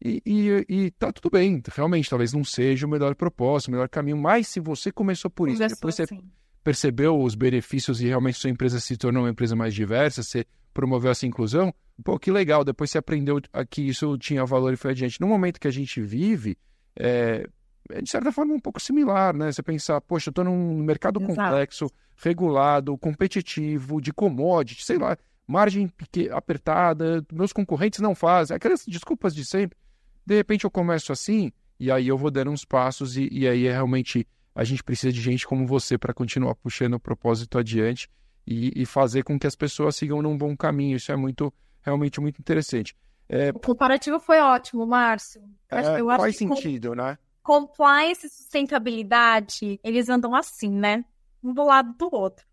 [0.00, 3.88] E, e, e tá tudo bem, realmente, talvez não seja o melhor propósito, o melhor
[3.88, 6.20] caminho, mas se você começou por isso, depois você assim.
[6.62, 11.10] percebeu os benefícios e realmente sua empresa se tornou uma empresa mais diversa, você promoveu
[11.10, 15.20] essa inclusão, pô, que legal, depois você aprendeu que isso tinha valor e foi adiante.
[15.20, 16.56] No momento que a gente vive,
[16.96, 17.46] é,
[17.90, 19.50] é, de certa forma um pouco similar, né?
[19.50, 21.34] Você pensar, poxa, eu estou num mercado Exato.
[21.34, 25.90] complexo, regulado, competitivo, de commodity, sei lá, margem
[26.30, 29.76] apertada, meus concorrentes não fazem, aquelas desculpas de sempre.
[30.24, 33.66] De repente eu começo assim, e aí eu vou dando uns passos, e, e aí
[33.66, 38.08] é realmente a gente precisa de gente como você para continuar puxando o propósito adiante
[38.46, 40.96] e, e, fazer com que as pessoas sigam num bom caminho.
[40.96, 42.96] Isso é muito, realmente muito interessante.
[43.28, 43.50] É...
[43.50, 45.42] O comparativo foi ótimo, Márcio.
[45.70, 46.94] É, eu faz sentido, com...
[46.94, 47.18] né?
[47.42, 51.04] Compliance e sustentabilidade, eles andam assim, né?
[51.42, 52.46] Um do lado do outro.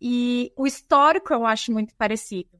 [0.00, 2.50] E o histórico eu acho muito parecido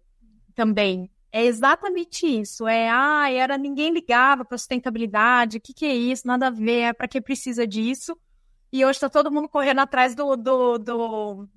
[0.54, 1.11] também.
[1.30, 2.66] É exatamente isso.
[2.66, 5.59] É, ah, era ninguém ligava para sustentabilidade.
[5.59, 6.26] O que, que é isso?
[6.26, 6.80] Nada a ver.
[6.80, 8.16] É para que precisa disso?
[8.72, 11.48] E hoje está todo mundo correndo atrás do, do, do,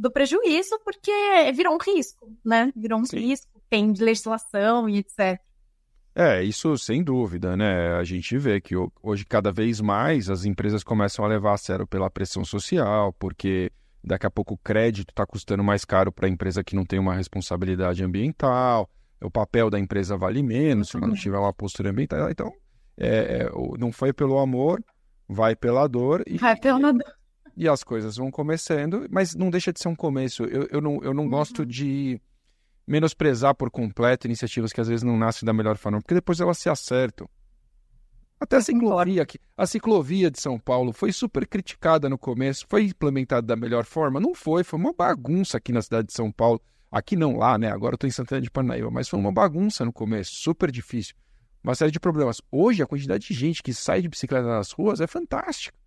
[0.00, 1.12] do, prejuízo porque
[1.54, 2.72] virou um risco, né?
[2.76, 3.18] Virou um Sim.
[3.18, 5.40] risco tem legislação e etc.
[6.14, 7.94] É, isso sem dúvida, né?
[7.94, 11.86] A gente vê que hoje cada vez mais as empresas começam a levar a sério
[11.86, 13.70] pela pressão social, porque
[14.02, 16.98] daqui a pouco o crédito está custando mais caro para a empresa que não tem
[16.98, 18.90] uma responsabilidade ambiental,
[19.22, 22.28] o papel da empresa vale menos se ela não tiver uma postura ambiental.
[22.28, 22.52] Então,
[22.98, 24.82] é, é, não foi pelo amor,
[25.28, 26.24] vai pela dor.
[26.26, 27.14] E, vai pela dor.
[27.60, 30.44] E, as coisas vão começando, mas não deixa de ser um começo.
[30.44, 31.28] Eu, eu não, eu não uhum.
[31.28, 32.18] gosto de
[32.86, 36.56] menosprezar por completo iniciativas que às vezes não nascem da melhor forma, porque depois elas
[36.56, 37.28] se acertam.
[38.40, 42.84] Até a ciclovia, aqui, a ciclovia de São Paulo foi super criticada no começo, foi
[42.84, 44.18] implementada da melhor forma?
[44.18, 46.62] Não foi, foi uma bagunça aqui na cidade de São Paulo.
[46.90, 47.70] Aqui não lá, né?
[47.70, 51.14] Agora eu estou em Santana de Parnaíba, mas foi uma bagunça no começo, super difícil.
[51.62, 52.40] Uma série de problemas.
[52.50, 55.78] Hoje, a quantidade de gente que sai de bicicleta nas ruas é fantástica.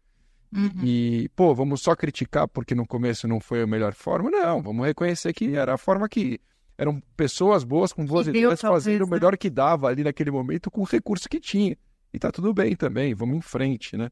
[0.56, 0.84] Uhum.
[0.84, 4.30] E, pô, vamos só criticar porque no começo não foi a melhor forma?
[4.30, 6.40] Não, vamos reconhecer que era a forma que
[6.78, 9.16] eram pessoas boas, com boas ideias, fazendo o né?
[9.16, 11.78] melhor que dava ali naquele momento com o recurso que tinha.
[12.14, 14.10] E tá tudo bem também, vamos em frente, né?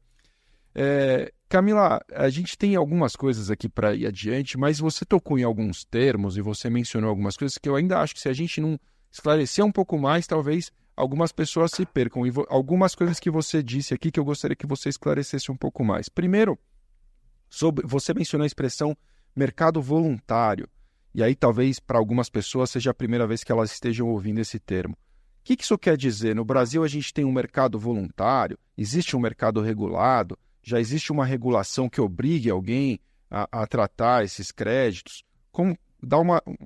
[0.74, 5.42] É, Camila, a gente tem algumas coisas aqui para ir adiante, mas você tocou em
[5.42, 8.60] alguns termos e você mencionou algumas coisas que eu ainda acho que se a gente
[8.60, 12.26] não esclarecer um pouco mais, talvez algumas pessoas se percam.
[12.26, 15.84] E algumas coisas que você disse aqui que eu gostaria que você esclarecesse um pouco
[15.84, 16.08] mais.
[16.08, 16.58] Primeiro,
[17.48, 18.96] sobre, você mencionou a expressão
[19.34, 20.68] mercado voluntário.
[21.14, 24.58] E aí, talvez para algumas pessoas seja a primeira vez que elas estejam ouvindo esse
[24.58, 24.94] termo.
[24.94, 26.34] O que, isso quer dizer?
[26.34, 31.26] No Brasil, a gente tem um mercado voluntário, existe um mercado regulado, já existe uma
[31.26, 35.24] regulação que obrigue alguém a, a tratar esses créditos.
[35.50, 36.56] Como dá uma, um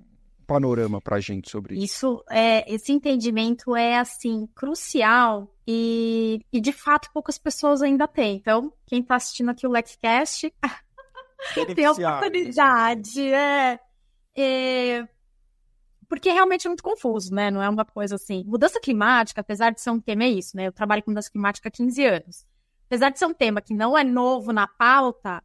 [0.46, 1.84] panorama para a gente sobre isso?
[1.84, 8.36] Isso é esse entendimento é assim crucial e, e de fato poucas pessoas ainda têm.
[8.36, 10.52] Então, quem está assistindo aqui o LexCast
[11.74, 13.80] tem a oportunidade, é,
[14.36, 15.08] é...
[16.08, 17.50] Porque realmente é muito confuso, né?
[17.50, 18.44] Não é uma coisa assim.
[18.46, 20.68] Mudança climática, apesar de ser um tema, é isso, né?
[20.68, 22.46] Eu trabalho com mudança climática há 15 anos.
[22.86, 25.42] apesar de ser um tema que não é novo na pauta,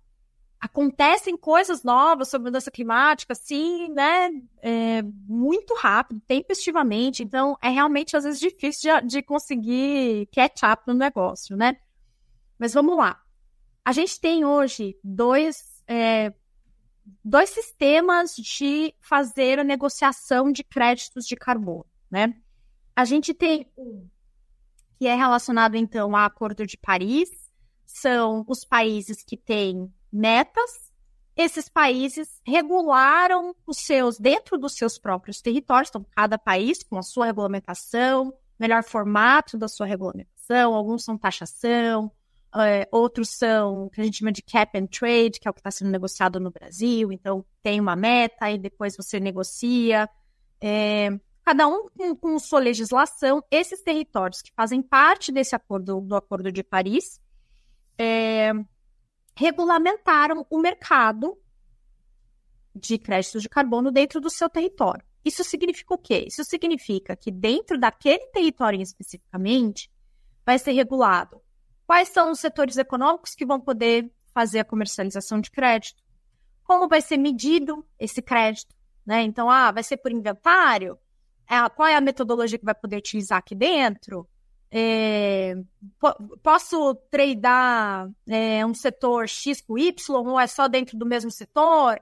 [0.62, 4.30] acontecem coisas novas sobre mudança climática, assim, né,
[4.62, 7.24] é, muito rápido, tempestivamente.
[7.24, 11.78] Então, é realmente, às vezes, difícil de, de conseguir catch up no negócio, né?
[12.60, 13.20] Mas vamos lá.
[13.84, 16.32] A gente tem hoje dois, é,
[17.26, 22.36] dois sistemas de fazer a negociação de créditos de carbono, né?
[22.96, 24.08] A gente tem um
[25.00, 27.32] que é relacionado, então, ao Acordo de Paris,
[27.88, 30.92] são os países que têm metas.
[31.36, 37.04] Esses países regularam os seus, dentro dos seus próprios territórios, então, cada país com a
[37.04, 42.12] sua regulamentação, melhor formato da sua regulamentação, alguns são taxação,
[42.56, 45.54] é, outros são o que a gente chama de cap and trade, que é o
[45.54, 47.12] que está sendo negociado no Brasil.
[47.12, 50.10] Então, tem uma meta e depois você negocia.
[50.60, 51.10] É,
[51.46, 53.42] cada um com, com, sua legislação.
[53.50, 57.22] Esses territórios que fazem parte desse acordo, do Acordo de Paris,
[57.98, 58.52] é,
[59.36, 61.38] regulamentaram o mercado
[62.76, 65.06] de créditos de carbono dentro do seu território.
[65.24, 66.26] Isso significa o quê?
[66.28, 69.92] Isso significa que dentro daquele território especificamente
[70.46, 71.42] vai ser regulado
[71.92, 76.02] quais são os setores econômicos que vão poder fazer a comercialização de crédito,
[76.64, 78.74] como vai ser medido esse crédito,
[79.06, 79.24] né?
[79.24, 80.98] Então, ah, vai ser por inventário?
[81.50, 84.26] É, qual é a metodologia que vai poder utilizar aqui dentro?
[84.74, 85.58] É,
[86.42, 92.02] posso tradear é, um setor X com Y ou é só dentro do mesmo setor?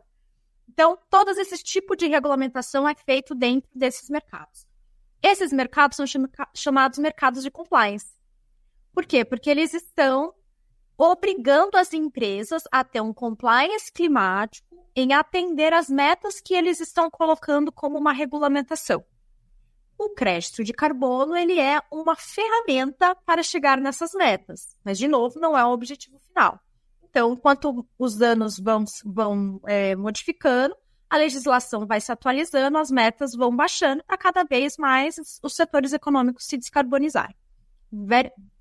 [0.67, 4.67] Então, todos esses tipos de regulamentação é feito dentro desses mercados.
[5.21, 6.05] Esses mercados são
[6.55, 8.13] chamados mercados de compliance.
[8.93, 9.25] Por quê?
[9.25, 10.33] Porque eles estão
[10.97, 17.09] obrigando as empresas a ter um compliance climático em atender às metas que eles estão
[17.09, 19.03] colocando como uma regulamentação.
[19.99, 25.39] O crédito de carbono ele é uma ferramenta para chegar nessas metas, mas de novo
[25.39, 26.59] não é o objetivo final.
[27.03, 30.75] Então, enquanto os anos vão, vão é, modificando,
[31.09, 35.91] a legislação vai se atualizando, as metas vão baixando para cada vez mais os setores
[35.91, 37.35] econômicos se descarbonizarem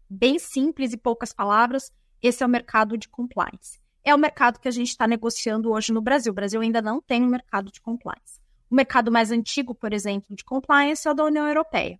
[0.09, 3.79] bem simples e poucas palavras, esse é o mercado de compliance.
[4.03, 6.33] É o mercado que a gente está negociando hoje no Brasil.
[6.33, 8.41] O Brasil ainda não tem um mercado de compliance.
[8.71, 11.99] O mercado mais antigo, por exemplo, de compliance é o da União Europeia.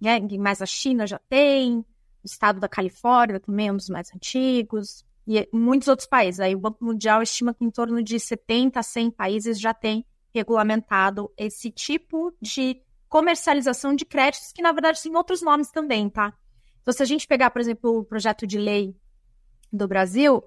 [0.00, 0.20] Né?
[0.38, 5.04] Mas a China já tem, o estado da Califórnia também é um dos mais antigos,
[5.26, 6.40] e muitos outros países.
[6.40, 10.04] Aí o Banco Mundial estima que em torno de 70 a 100 países já têm
[10.34, 16.32] regulamentado esse tipo de comercialização de créditos, que na verdade tem outros nomes também, tá?
[16.80, 18.96] Então, se a gente pegar, por exemplo, o projeto de lei
[19.72, 20.42] do Brasil,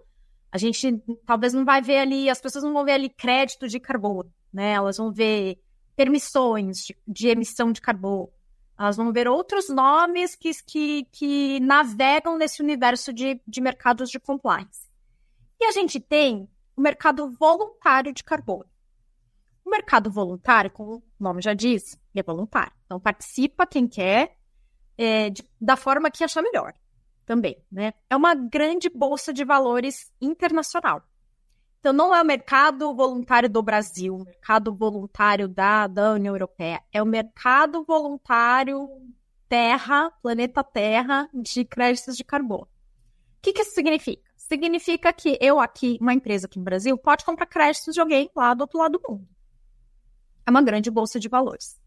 [0.52, 3.80] a gente talvez não vai ver ali, as pessoas não vão ver ali crédito de
[3.80, 4.72] carbono, né?
[4.72, 5.62] Elas vão ver
[5.97, 8.32] permissões de, de emissão de carbono.
[8.80, 14.20] Elas vão ver outros nomes que, que, que navegam nesse universo de, de mercados de
[14.20, 14.89] compliance.
[15.60, 18.66] E a gente tem o mercado voluntário de carbono.
[19.64, 22.74] O mercado voluntário, como o nome já diz, é voluntário.
[22.86, 24.38] Então, participa quem quer,
[24.97, 26.74] é, de, da forma que achar melhor
[27.26, 27.93] também, né?
[28.10, 31.01] É uma grande bolsa de valores internacional.
[31.86, 36.82] Então, não é o mercado voluntário do Brasil, o mercado voluntário da, da União Europeia,
[36.92, 38.90] é o mercado voluntário
[39.48, 42.64] Terra, planeta Terra, de créditos de carbono.
[42.64, 42.68] O
[43.40, 44.24] que, que isso significa?
[44.36, 48.56] Significa que eu aqui, uma empresa aqui no Brasil, pode comprar créditos de alguém lá
[48.56, 49.28] do outro lado do mundo.
[50.44, 51.80] É uma grande bolsa de valores.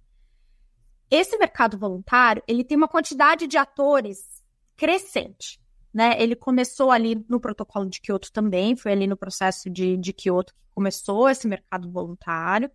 [1.11, 4.45] Esse mercado voluntário, ele tem uma quantidade de atores
[4.77, 5.61] crescente.
[5.93, 6.21] Né?
[6.21, 10.55] Ele começou ali no protocolo de Kyoto também, foi ali no processo de, de Kyoto
[10.55, 12.71] que começou esse mercado voluntário.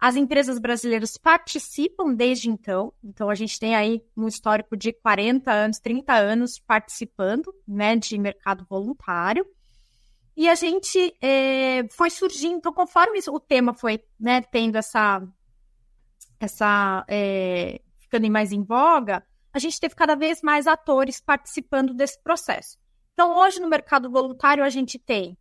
[0.00, 5.50] As empresas brasileiras participam desde então, então a gente tem aí um histórico de 40
[5.50, 9.46] anos, 30 anos participando né, de mercado voluntário.
[10.36, 15.22] E a gente é, foi surgindo, então, conforme o tema foi né, tendo essa,
[16.40, 22.20] essa é, ficando mais em voga, a gente teve cada vez mais atores participando desse
[22.22, 22.76] processo.
[23.12, 25.38] Então, hoje no mercado voluntário, a gente tem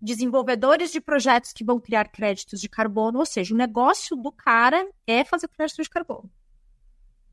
[0.00, 4.88] desenvolvedores de projetos que vão criar créditos de carbono, ou seja, o negócio do cara
[5.04, 6.30] é fazer créditos de carbono,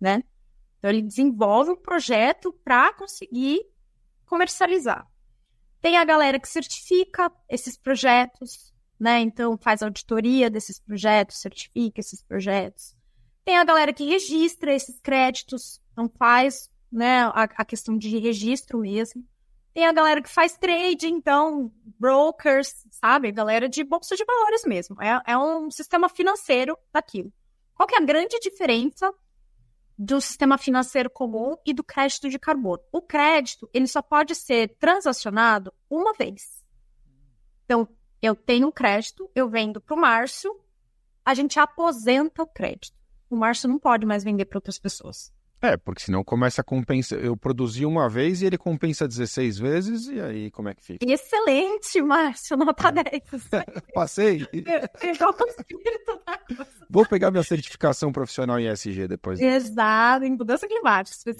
[0.01, 0.23] né?
[0.79, 3.61] Então, ele desenvolve um projeto para conseguir
[4.25, 5.07] comercializar.
[5.79, 9.19] Tem a galera que certifica esses projetos, né?
[9.19, 12.95] Então, faz auditoria desses projetos, certifica esses projetos.
[13.43, 18.79] Tem a galera que registra esses créditos, não faz né, a, a questão de registro
[18.79, 19.25] mesmo.
[19.73, 23.31] Tem a galera que faz trade, então, brokers, sabe?
[23.31, 25.01] Galera de bolsa de valores mesmo.
[25.01, 27.31] É, é um sistema financeiro daquilo.
[27.73, 29.13] Qual que é a grande diferença
[29.97, 32.83] do sistema financeiro comum e do crédito de carbono.
[32.91, 36.63] O crédito, ele só pode ser transacionado uma vez.
[37.63, 37.87] Então,
[38.21, 40.53] eu tenho crédito, eu vendo para o Márcio,
[41.23, 42.95] a gente aposenta o crédito.
[43.29, 45.33] O Márcio não pode mais vender para outras pessoas.
[45.61, 47.17] É, porque senão começa a compensar.
[47.19, 51.05] Eu produzi uma vez e ele compensa 16 vezes, e aí como é que fica?
[51.05, 53.03] Excelente, Márcio, nota 10.
[53.93, 54.47] Passei.
[56.89, 59.39] Vou pegar minha certificação profissional em ESG depois.
[59.39, 61.31] Exato, em mudança climática.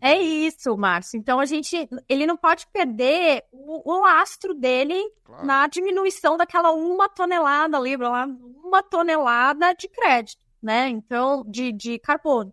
[0.00, 1.18] É isso, Márcio.
[1.18, 5.46] Então a gente, ele não pode perder o, o lastro dele claro.
[5.46, 8.26] na diminuição daquela uma tonelada, lembra lá?
[8.64, 10.88] Uma tonelada de crédito, né?
[10.88, 12.52] Então, de, de carbono.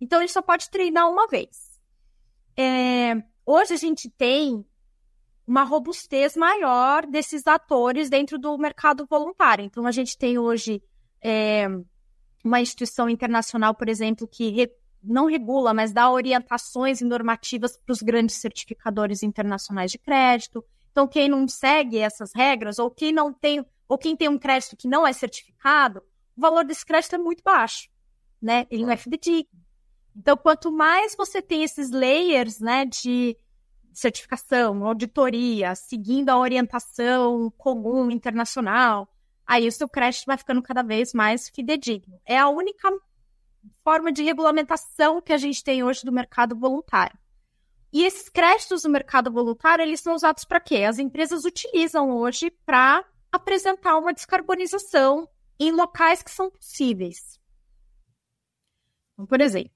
[0.00, 1.80] Então, ele só pode treinar uma vez.
[2.56, 4.64] É, hoje a gente tem
[5.46, 9.64] uma robustez maior desses atores dentro do mercado voluntário.
[9.64, 10.82] Então, a gente tem hoje
[11.22, 11.66] é,
[12.44, 14.70] uma instituição internacional, por exemplo, que re,
[15.02, 20.64] não regula, mas dá orientações e normativas para os grandes certificadores internacionais de crédito.
[20.90, 24.76] Então, quem não segue essas regras, ou quem não tem, ou quem tem um crédito
[24.76, 26.02] que não é certificado,
[26.36, 27.88] o valor desse crédito é muito baixo,
[28.40, 28.66] né?
[28.70, 29.48] Ele não é fidedigno.
[30.16, 33.36] Então, quanto mais você tem esses layers, né, de
[33.92, 39.08] certificação, auditoria, seguindo a orientação comum internacional,
[39.46, 42.20] aí o seu crédito vai ficando cada vez mais fidedigno.
[42.24, 42.88] É a única
[43.82, 47.18] forma de regulamentação que a gente tem hoje do mercado voluntário.
[47.92, 50.84] E esses créditos do mercado voluntário, eles são usados para quê?
[50.84, 55.28] As empresas utilizam hoje para apresentar uma descarbonização
[55.58, 57.40] em locais que são possíveis.
[59.12, 59.72] Então, por exemplo,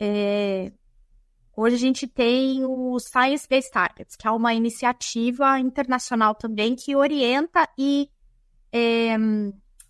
[0.00, 0.72] é...
[1.54, 6.96] Hoje a gente tem o Science Based Targets, que é uma iniciativa internacional também que
[6.96, 8.08] orienta e
[8.72, 9.14] é,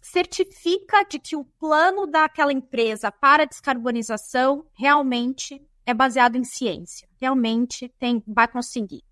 [0.01, 7.89] certifica de que o plano daquela empresa para descarbonização realmente é baseado em ciência, realmente
[7.99, 9.05] tem, vai conseguir.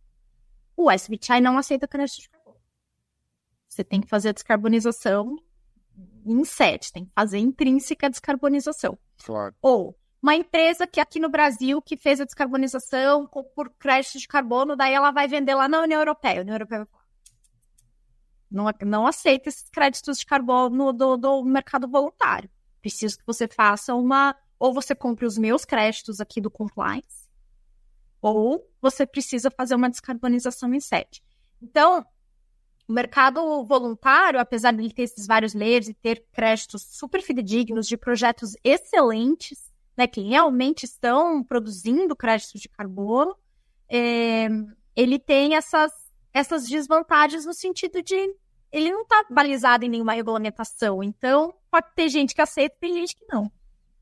[0.77, 2.61] O SBTI não aceita crédito de carbono.
[3.69, 5.37] Você tem que fazer a descarbonização
[6.25, 8.99] em sete, tem que fazer intrínseca descarbonização.
[9.25, 9.55] Claro.
[9.61, 14.77] Ou uma empresa que aqui no Brasil que fez a descarbonização por crédito de carbono,
[14.77, 16.41] daí ela vai vender lá na União Europeia.
[16.41, 16.89] A União Europeia
[18.51, 22.51] não, não aceita esses créditos de carbono do, do mercado voluntário.
[22.81, 24.35] Preciso que você faça uma.
[24.59, 27.29] Ou você compre os meus créditos aqui do compliance,
[28.21, 31.23] ou você precisa fazer uma descarbonização em sete.
[31.63, 32.05] Então,
[32.89, 37.87] o mercado voluntário, apesar de ele ter esses vários layers e ter créditos super fidedignos
[37.87, 43.35] de projetos excelentes, né, que realmente estão produzindo créditos de carbono,
[43.91, 44.49] é,
[44.95, 45.91] ele tem essas,
[46.33, 48.15] essas desvantagens no sentido de
[48.71, 51.03] ele não está balizado em nenhuma regulamentação.
[51.03, 53.51] Então, pode ter gente que aceita e tem gente que não.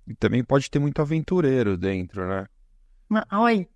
[0.07, 2.47] E também pode ter muito aventureiro dentro, né?
[3.32, 3.66] Oi.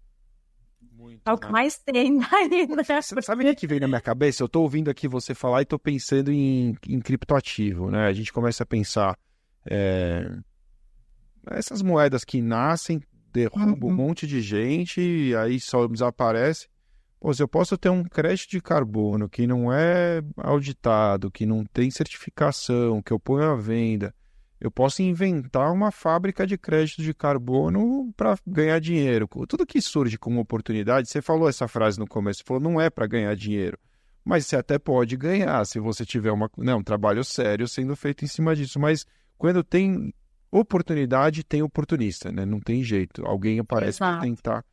[0.92, 1.52] Muito, é o que né?
[1.52, 2.18] mais tem.
[2.20, 3.02] Né?
[3.22, 4.42] Sabe o que veio na minha cabeça?
[4.42, 8.06] Eu estou ouvindo aqui você falar e estou pensando em, em criptoativo, né?
[8.06, 9.16] A gente começa a pensar
[9.64, 10.30] é,
[11.46, 13.00] essas moedas que nascem,
[13.32, 13.92] derrubam uhum.
[13.92, 16.68] um monte de gente e aí só desaparece.
[17.20, 21.64] Pô, se eu posso ter um crédito de carbono que não é auditado, que não
[21.64, 24.14] tem certificação, que eu ponho à venda,
[24.58, 29.28] eu posso inventar uma fábrica de crédito de carbono para ganhar dinheiro.
[29.48, 32.90] Tudo que surge como oportunidade, você falou essa frase no começo, você falou não é
[32.90, 33.78] para ganhar dinheiro,
[34.24, 38.24] mas você até pode ganhar se você tiver uma, não, um trabalho sério sendo feito
[38.24, 38.78] em cima disso.
[38.78, 39.06] Mas
[39.38, 40.12] quando tem
[40.50, 42.44] oportunidade tem oportunista, né?
[42.44, 43.24] Não tem jeito.
[43.24, 44.64] Alguém aparece para tentar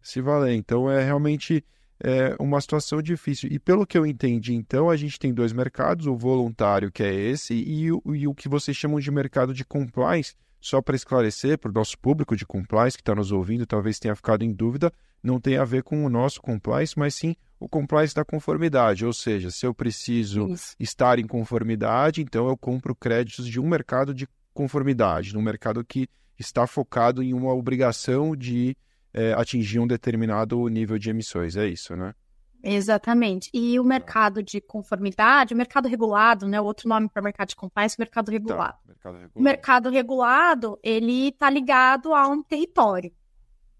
[0.00, 0.54] se valer.
[0.54, 1.64] Então é realmente
[2.02, 3.48] é, uma situação difícil.
[3.52, 7.14] E pelo que eu entendi, então, a gente tem dois mercados: o voluntário, que é
[7.14, 10.34] esse, e o, e o que vocês chamam de mercado de compliance.
[10.60, 14.14] Só para esclarecer para o nosso público de compliance que está nos ouvindo, talvez tenha
[14.14, 18.14] ficado em dúvida, não tem a ver com o nosso compliance, mas sim o compliance
[18.14, 19.04] da conformidade.
[19.04, 20.76] Ou seja, se eu preciso Isso.
[20.78, 26.08] estar em conformidade, então eu compro créditos de um mercado de conformidade, num mercado que
[26.38, 28.76] está focado em uma obrigação de
[29.12, 31.56] é, atingir um determinado nível de emissões.
[31.56, 32.14] É isso, né?
[32.62, 33.50] Exatamente.
[33.52, 36.60] E o mercado de conformidade, o mercado regulado, né?
[36.60, 38.72] Outro nome para mercado de compliance, mercado tá, regulado.
[38.72, 39.32] Tá, mercado regulado.
[39.34, 43.12] O mercado regulado, ele está ligado a um território,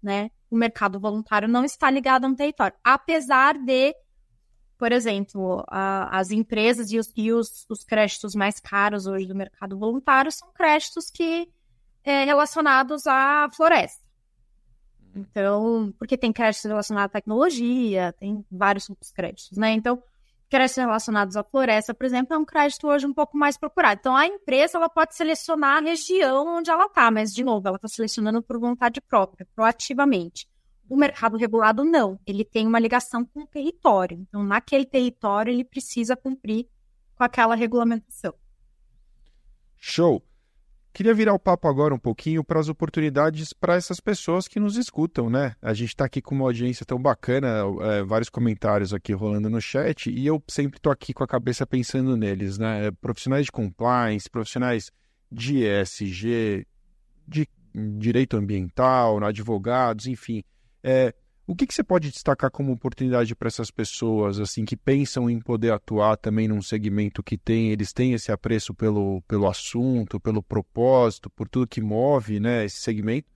[0.01, 0.29] né?
[0.51, 3.95] O mercado voluntário não está ligado a um território, apesar de
[4.83, 9.33] por exemplo, a, as empresas e, os, e os, os, créditos mais caros hoje do
[9.33, 11.49] mercado voluntário são créditos que
[12.03, 14.03] é, relacionados à floresta.
[15.15, 15.21] Uhum.
[15.21, 19.71] Então, porque tem créditos relacionados à tecnologia, tem vários outros créditos, né?
[19.71, 20.03] Então,
[20.49, 24.01] créditos relacionados à floresta, por exemplo, é um crédito hoje um pouco mais procurado.
[24.01, 27.77] Então, a empresa ela pode selecionar a região onde ela está, mas, de novo, ela
[27.77, 30.45] está selecionando por vontade própria, proativamente.
[30.89, 32.19] O mercado regulado, não.
[32.25, 34.19] Ele tem uma ligação com o território.
[34.19, 36.67] Então, naquele território, ele precisa cumprir
[37.15, 38.33] com aquela regulamentação.
[39.77, 40.23] Show!
[40.93, 44.77] Queria virar o papo agora um pouquinho para as oportunidades para essas pessoas que nos
[44.77, 45.55] escutam, né?
[45.59, 49.59] A gente está aqui com uma audiência tão bacana, é, vários comentários aqui rolando no
[49.59, 52.91] chat, e eu sempre estou aqui com a cabeça pensando neles, né?
[53.01, 54.91] Profissionais de compliance, profissionais
[55.31, 56.67] de ESG,
[57.27, 57.47] de
[57.97, 60.43] direito ambiental, advogados, enfim.
[60.83, 61.13] É,
[61.45, 65.39] o que, que você pode destacar como oportunidade para essas pessoas, assim, que pensam em
[65.39, 70.41] poder atuar também num segmento que tem, eles têm esse apreço pelo, pelo assunto, pelo
[70.41, 73.27] propósito, por tudo que move, né, esse segmento.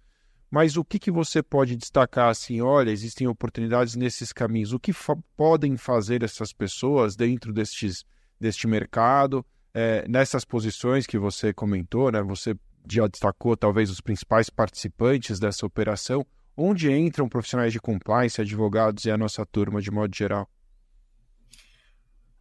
[0.49, 4.71] Mas o que, que você pode destacar assim, olha, existem oportunidades nesses caminhos.
[4.71, 8.05] O que fa podem fazer essas pessoas dentro destes,
[8.39, 12.21] deste mercado, é, nessas posições que você comentou, né?
[12.23, 12.55] Você
[12.89, 16.25] já destacou talvez os principais participantes dessa operação
[16.57, 20.49] onde entram profissionais de compliance, advogados e a nossa turma de modo geral?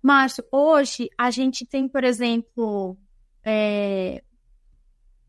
[0.03, 2.97] Márcio, hoje a gente tem, por exemplo,
[3.45, 4.23] é,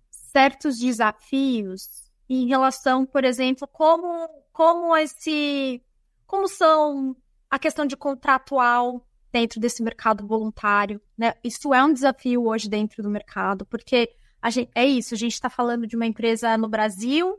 [0.09, 5.81] certos desafios em relação, por exemplo, como, como esse.
[6.25, 7.15] Como são
[7.49, 11.33] a questão de contratual dentro desse mercado voluntário, né?
[11.43, 14.09] Isso é um desafio hoje dentro do mercado, porque
[14.41, 17.37] a gente, é isso, a gente está falando de uma empresa no Brasil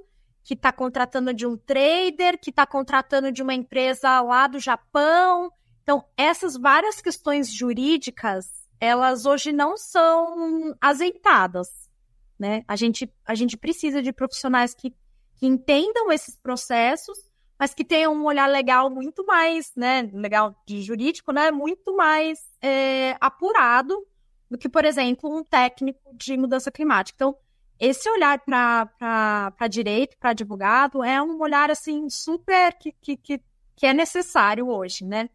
[0.48, 5.52] que está contratando de um trader, que está contratando de uma empresa lá do Japão.
[5.82, 11.90] Então, essas várias questões jurídicas, elas hoje não são azeitadas,
[12.38, 12.64] né?
[12.66, 14.90] A gente, a gente precisa de profissionais que,
[15.36, 17.18] que entendam esses processos,
[17.58, 20.08] mas que tenham um olhar legal muito mais, né?
[20.14, 21.50] Legal de jurídico, né?
[21.50, 24.02] Muito mais é, apurado
[24.50, 27.16] do que, por exemplo, um técnico de mudança climática.
[27.16, 27.36] Então,
[27.78, 33.40] esse olhar para direito, para advogado, é um olhar assim super que, que, que,
[33.76, 35.30] que é necessário hoje, né?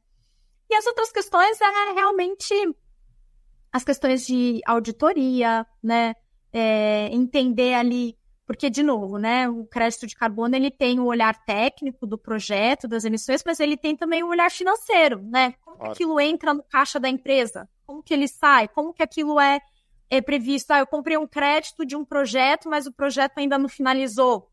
[0.69, 2.53] E as outras questões é realmente
[3.71, 6.13] as questões de auditoria, né?
[6.51, 8.15] É, entender ali,
[8.45, 12.87] porque, de novo, né, o crédito de carbono ele tem o olhar técnico do projeto,
[12.87, 15.53] das emissões, mas ele tem também o olhar financeiro, né?
[15.63, 15.91] Como claro.
[15.91, 17.67] que aquilo entra no caixa da empresa?
[17.87, 18.67] Como que ele sai?
[18.67, 19.59] Como que aquilo é
[20.09, 23.67] é previsto, ah, eu comprei um crédito de um projeto, mas o projeto ainda não
[23.67, 24.49] finalizou.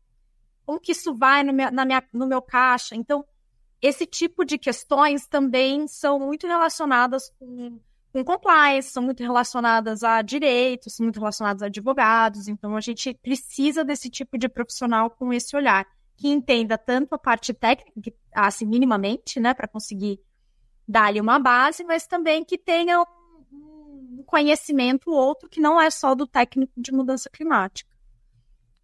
[0.65, 2.95] Como que isso vai no meu, na minha, no meu caixa?
[2.95, 3.25] Então,
[3.81, 7.79] esse tipo de questões também são muito relacionadas com,
[8.13, 12.47] com compliance, são muito relacionadas a direitos, são muito relacionadas a advogados.
[12.47, 15.85] Então, a gente precisa desse tipo de profissional com esse olhar,
[16.15, 20.19] que entenda tanto a parte técnica, assim, minimamente, né, para conseguir
[20.87, 23.03] dar-lhe uma base, mas também que tenha
[24.31, 27.91] conhecimento outro que não é só do técnico de mudança climática.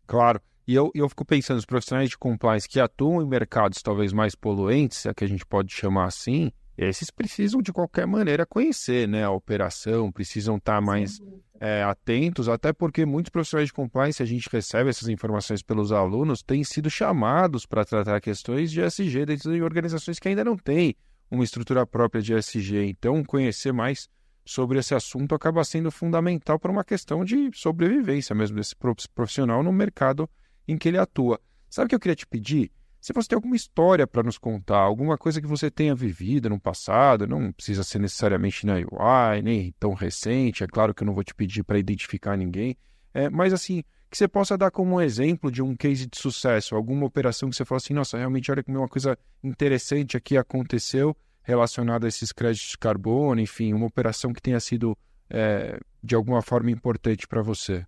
[0.06, 0.41] Claro.
[0.68, 4.36] E eu, eu fico pensando, os profissionais de compliance que atuam em mercados talvez mais
[4.36, 9.24] poluentes, é que a gente pode chamar assim, esses precisam de qualquer maneira conhecer né,
[9.24, 11.22] a operação, precisam estar mais
[11.62, 16.43] é, atentos, até porque muitos profissionais de compliance, a gente recebe essas informações pelos alunos,
[16.43, 20.93] têm sido chamados para tratar questões de SG dentro de organizações que ainda não têm
[21.32, 22.84] uma estrutura própria de SG.
[22.84, 24.10] Então, conhecer mais
[24.48, 28.74] sobre esse assunto acaba sendo fundamental para uma questão de sobrevivência mesmo desse
[29.14, 30.30] profissional no mercado
[30.66, 31.39] em que ele atua.
[31.70, 32.72] Sabe o que eu queria te pedir?
[33.02, 36.60] Se você tem alguma história para nos contar, alguma coisa que você tenha vivido no
[36.60, 41.14] passado, não precisa ser necessariamente na UI, nem tão recente, é claro que eu não
[41.14, 42.76] vou te pedir para identificar ninguém,
[43.14, 46.76] é, mas assim, que você possa dar como um exemplo de um case de sucesso,
[46.76, 51.16] alguma operação que você fala assim, nossa, realmente olha como uma coisa interessante aqui aconteceu
[51.48, 54.98] relacionado a esses créditos de carbono, enfim, uma operação que tenha sido
[55.30, 57.88] é, de alguma forma importante para você?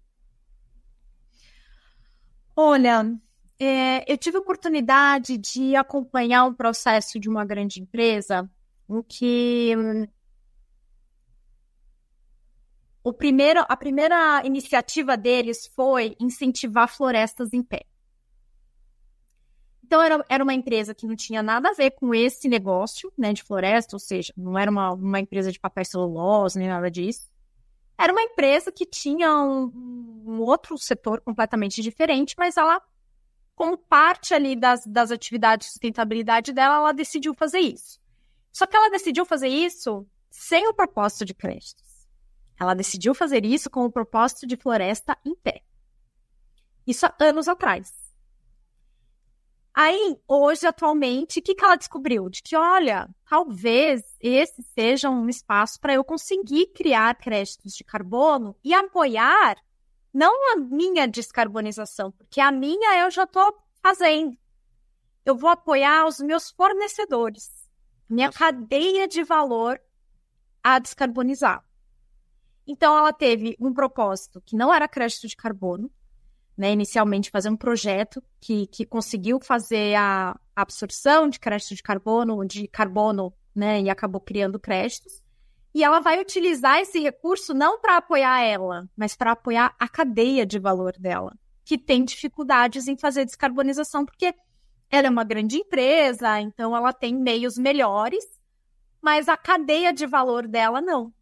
[2.56, 3.14] Olha,
[3.60, 8.50] é, eu tive a oportunidade de acompanhar um processo de uma grande empresa
[8.90, 9.76] em que
[13.04, 17.86] o primeiro, a primeira iniciativa deles foi incentivar florestas em pé.
[19.90, 23.34] Então, era, era uma empresa que não tinha nada a ver com esse negócio, né,
[23.34, 27.28] de floresta, ou seja, não era uma, uma empresa de papel celulose, nem nada disso.
[27.98, 32.80] Era uma empresa que tinha um, um outro setor completamente diferente, mas ela,
[33.56, 38.00] como parte ali das, das atividades de sustentabilidade dela, ela decidiu fazer isso.
[38.54, 42.08] Só que ela decidiu fazer isso sem o propósito de créditos.
[42.60, 45.64] Ela decidiu fazer isso com o propósito de floresta em pé.
[46.86, 47.99] Isso há anos atrás.
[49.74, 52.30] Aí, hoje, atualmente, o que, que ela descobriu?
[52.30, 58.56] De que, olha, talvez esse seja um espaço para eu conseguir criar créditos de carbono
[58.64, 59.58] e apoiar
[60.14, 64.36] não a minha descarbonização, porque a minha eu já estou fazendo.
[65.24, 67.70] Eu vou apoiar os meus fornecedores,
[68.10, 69.80] minha cadeia de valor
[70.64, 71.64] a descarbonizar.
[72.66, 75.92] Então, ela teve um propósito que não era crédito de carbono,
[76.60, 82.46] né, inicialmente fazer um projeto que, que conseguiu fazer a absorção de crédito de carbono,
[82.46, 85.24] de carbono, né, e acabou criando créditos.
[85.74, 90.46] E ela vai utilizar esse recurso não para apoiar ela, mas para apoiar a cadeia
[90.46, 91.34] de valor dela,
[91.64, 94.36] que tem dificuldades em fazer descarbonização, porque
[94.92, 98.26] ela é uma grande empresa, então ela tem meios melhores,
[99.02, 101.14] mas a cadeia de valor dela não.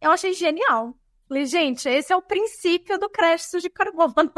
[0.00, 0.96] Eu achei genial.
[1.28, 4.32] Falei, gente, esse é o princípio do crédito de carbono.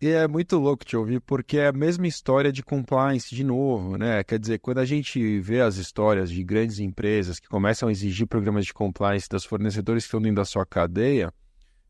[0.00, 3.96] E é muito louco te ouvir, porque é a mesma história de compliance de novo,
[3.96, 4.24] né?
[4.24, 8.26] Quer dizer, quando a gente vê as histórias de grandes empresas que começam a exigir
[8.26, 11.32] programas de compliance das fornecedores que estão dentro da sua cadeia,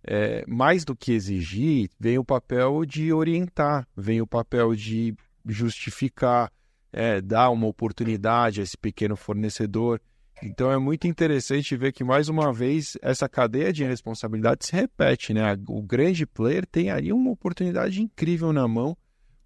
[0.05, 5.15] é, mais do que exigir, vem o papel de orientar, vem o papel de
[5.47, 6.53] justificar,
[6.93, 10.01] é, dar uma oportunidade a esse pequeno fornecedor.
[10.43, 15.33] Então é muito interessante ver que, mais uma vez, essa cadeia de responsabilidade se repete,
[15.33, 15.57] né?
[15.69, 18.97] O grande player tem aí uma oportunidade incrível na mão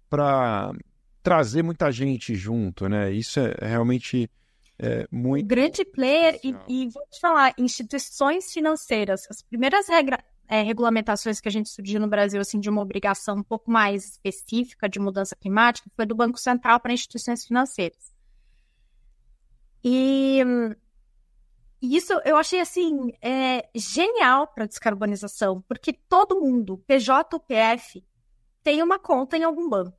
[0.09, 0.71] para
[1.21, 3.11] trazer muita gente junto, né?
[3.11, 4.29] Isso é realmente
[4.79, 5.45] é, muito.
[5.45, 10.19] O grande player, e, e, vou te falar, instituições financeiras, as primeiras regras.
[10.49, 14.05] É, regulamentações que a gente surgiu no Brasil, assim, de uma obrigação um pouco mais
[14.05, 18.13] específica de mudança climática, foi do Banco Central para instituições financeiras.
[19.83, 20.41] E
[21.81, 28.03] e isso eu achei assim é, genial para descarbonização, porque todo mundo, PJ ou PF,
[28.63, 29.97] tem uma conta em algum banco.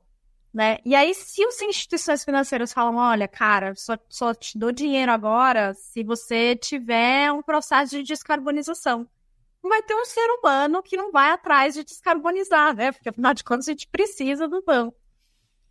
[0.53, 0.79] Né?
[0.83, 5.73] E aí, se as instituições financeiras falam, olha, cara, só, só te dou dinheiro agora
[5.75, 9.07] se você tiver um processo de descarbonização.
[9.61, 12.91] Vai ter um ser humano que não vai atrás de descarbonizar, né?
[12.91, 14.97] Porque afinal de contas a gente precisa do banco.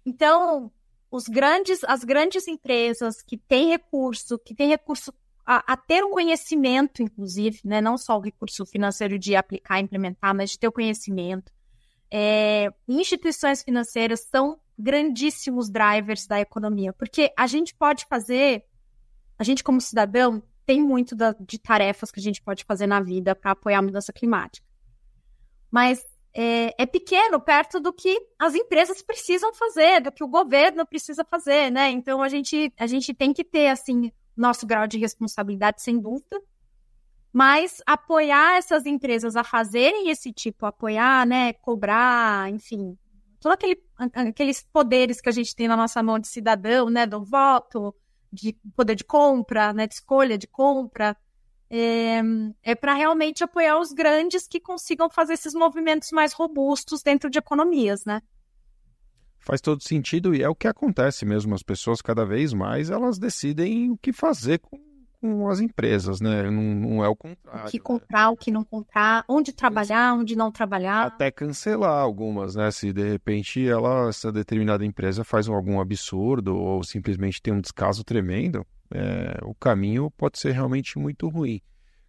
[0.07, 0.71] Então,
[1.11, 5.13] os grandes, as grandes empresas que têm recurso, que têm recurso
[5.51, 7.81] a, a, ter o conhecimento, inclusive, né?
[7.81, 11.51] não só o recurso financeiro de aplicar implementar, mas de ter o conhecimento.
[12.13, 18.67] É, instituições financeiras são grandíssimos drivers da economia, porque a gente pode fazer,
[19.39, 23.01] a gente como cidadão tem muito da, de tarefas que a gente pode fazer na
[23.01, 24.67] vida para apoiar a mudança climática.
[25.71, 30.87] Mas é, é, pequeno perto do que as empresas precisam fazer, do que o governo
[30.87, 31.89] precisa fazer, né?
[31.89, 36.41] Então a gente, a gente tem que ter assim nosso grau de responsabilidade, sem dúvida.
[37.33, 42.97] Mas apoiar essas empresas a fazerem esse tipo, apoiar, né, cobrar, enfim,
[43.39, 43.83] todos aquele,
[44.15, 47.95] aqueles poderes que a gente tem na nossa mão de cidadão, né, do voto,
[48.33, 51.17] de poder de compra, né, de escolha de compra,
[51.71, 52.21] é,
[52.63, 57.39] é para realmente apoiar os grandes que consigam fazer esses movimentos mais robustos dentro de
[57.39, 58.23] economias, né?
[59.49, 61.55] Faz todo sentido e é o que acontece mesmo.
[61.55, 64.79] As pessoas cada vez mais elas decidem o que fazer com,
[65.23, 66.51] com as empresas, né?
[66.51, 67.67] Não, não, é o contrário.
[67.67, 68.29] O que comprar, né?
[68.29, 71.07] o que não comprar, onde trabalhar, onde não trabalhar.
[71.07, 72.71] Até cancelar algumas, né?
[72.71, 78.05] Se de repente ela, essa determinada empresa faz algum absurdo ou simplesmente tem um descaso
[78.05, 81.59] tremendo, é, o caminho pode ser realmente muito ruim.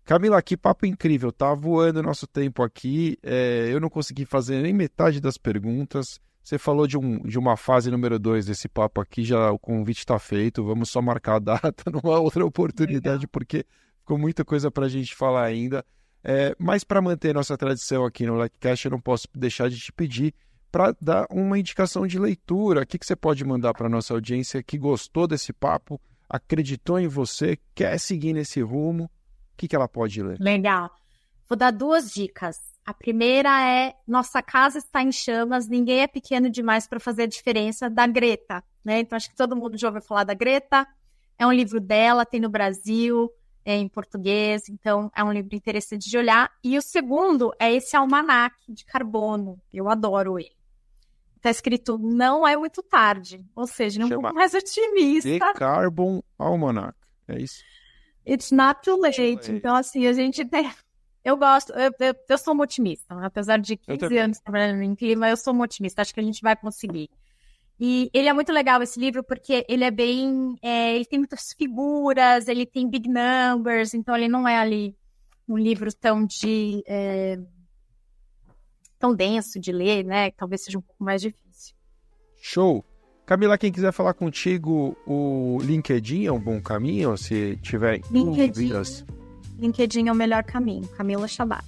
[0.03, 3.17] Camila, que papo incrível, tá voando nosso tempo aqui.
[3.23, 6.19] É, eu não consegui fazer nem metade das perguntas.
[6.43, 9.99] Você falou de, um, de uma fase número dois desse papo aqui, já o convite
[9.99, 10.63] está feito.
[10.63, 13.65] Vamos só marcar a data numa outra oportunidade, porque
[13.99, 15.85] ficou muita coisa para a gente falar ainda.
[16.23, 19.91] É, mas para manter nossa tradição aqui no LikeCast, eu não posso deixar de te
[19.93, 20.33] pedir
[20.71, 22.81] para dar uma indicação de leitura.
[22.81, 27.07] O que, que você pode mandar para nossa audiência que gostou desse papo, acreditou em
[27.07, 29.05] você, quer seguir nesse rumo?
[29.05, 29.09] O
[29.57, 30.37] que, que ela pode ler?
[30.39, 30.89] Legal.
[31.47, 32.68] Vou dar duas dicas.
[32.85, 37.27] A primeira é Nossa Casa Está em Chamas, Ninguém é Pequeno Demais para Fazer a
[37.27, 38.63] Diferença, da Greta.
[38.83, 38.99] Né?
[38.99, 40.87] Então, acho que todo mundo já ouviu falar da Greta.
[41.37, 43.31] É um livro dela, tem no Brasil,
[43.63, 46.51] é em português, então é um livro interessante de olhar.
[46.63, 49.61] E o segundo é esse almanac de carbono.
[49.71, 50.57] Eu adoro ele.
[51.37, 55.29] Está escrito Não é muito tarde, ou seja, um pouco mais otimista.
[55.29, 57.63] The Carbon Almanac, é isso?
[58.27, 59.21] It's not too late.
[59.49, 60.69] Então, assim, a gente tem
[61.23, 63.13] eu gosto, eu, eu, eu, sou uma otimista.
[63.23, 66.01] Apesar de 15 anos trabalhando em clima, eu sou uma otimista.
[66.01, 67.09] Acho que a gente vai conseguir.
[67.79, 70.57] E ele é muito legal, esse livro, porque ele é bem.
[70.61, 74.95] É, ele tem muitas figuras, ele tem big numbers, então ele não é ali
[75.47, 76.83] um livro tão de.
[76.85, 77.39] É,
[78.99, 80.31] tão denso de ler, né?
[80.31, 81.73] Talvez seja um pouco mais difícil.
[82.41, 82.83] Show!
[83.25, 89.05] Camila, quem quiser falar contigo, o LinkedIn é um bom caminho, se tiver LinkedIn, dúvidas.
[89.59, 90.87] LinkedIn é o melhor caminho.
[90.89, 91.63] Camila Chabar.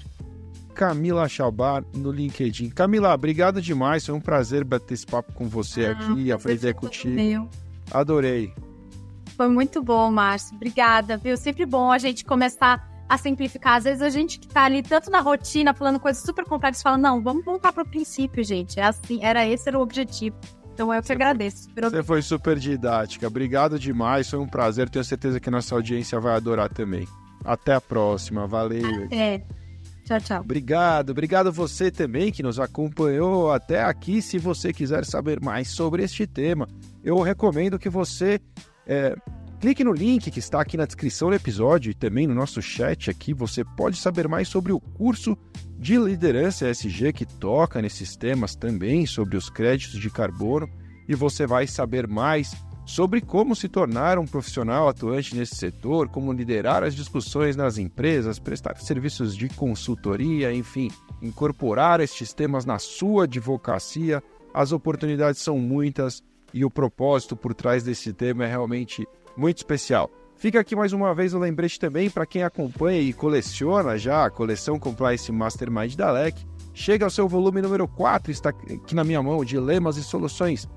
[0.74, 2.70] Camila Chabar no LinkedIn.
[2.70, 4.06] Camila, obrigado demais.
[4.06, 7.14] Foi um prazer bater esse papo com você ah, aqui, aprender contigo.
[7.14, 7.50] Meu.
[7.92, 8.54] Adorei.
[9.36, 10.56] Foi muito bom, Márcio.
[10.56, 11.36] Obrigada, viu?
[11.36, 13.76] Sempre bom a gente começar a simplificar.
[13.76, 16.98] Às vezes a gente que tá ali tanto na rotina, falando coisas super complexas, fala,
[16.98, 18.80] não, vamos voltar para o princípio, gente.
[18.80, 20.38] É assim, era esse era o objetivo.
[20.74, 21.70] Então eu que agradeço.
[21.76, 23.28] Você foi super didática.
[23.28, 24.30] Obrigado demais.
[24.30, 24.90] Foi um prazer.
[24.90, 27.08] Tenho certeza que nossa audiência vai adorar também.
[27.44, 28.48] Até a próxima.
[28.48, 29.06] Valeu.
[29.06, 29.44] Até.
[30.06, 30.42] Tchau, tchau.
[30.42, 34.22] Obrigado, obrigado você também que nos acompanhou até aqui.
[34.22, 36.68] Se você quiser saber mais sobre este tema,
[37.04, 38.40] eu recomendo que você
[38.86, 39.16] é,
[39.60, 43.10] clique no link que está aqui na descrição do episódio e também no nosso chat
[43.10, 43.34] aqui.
[43.34, 45.38] Você pode saber mais sobre o curso
[45.78, 50.68] de liderança SG que toca nesses temas também, sobre os créditos de carbono,
[51.08, 52.56] e você vai saber mais
[52.92, 58.38] sobre como se tornar um profissional atuante nesse setor, como liderar as discussões nas empresas,
[58.38, 64.22] prestar serviços de consultoria, enfim, incorporar estes temas na sua advocacia.
[64.54, 66.22] As oportunidades são muitas
[66.54, 70.12] e o propósito por trás desse tema é realmente muito especial.
[70.36, 74.30] Fica aqui mais uma vez o lembrete também para quem acompanha e coleciona já a
[74.30, 76.46] coleção Compliance Mastermind da LEC.
[76.74, 80.68] Chega ao seu volume número 4, está aqui na minha mão, Dilemas e Soluções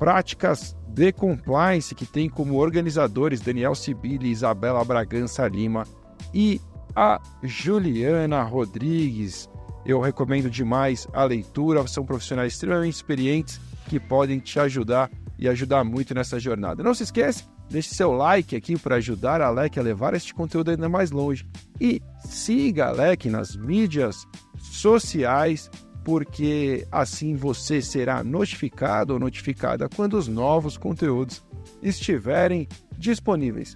[0.00, 5.86] Práticas de Compliance, que tem como organizadores Daniel Sibili, Isabela Bragança Lima
[6.32, 6.58] e
[6.96, 9.46] a Juliana Rodrigues.
[9.84, 15.84] Eu recomendo demais a leitura, são profissionais extremamente experientes que podem te ajudar e ajudar
[15.84, 16.82] muito nessa jornada.
[16.82, 20.70] Não se esqueça, deixe seu like aqui para ajudar a Alec a levar este conteúdo
[20.70, 21.46] ainda mais longe.
[21.78, 24.26] E siga a Alec nas mídias
[24.58, 25.70] sociais
[26.10, 31.40] porque assim você será notificado ou notificada quando os novos conteúdos
[31.80, 32.66] estiverem
[32.98, 33.74] disponíveis.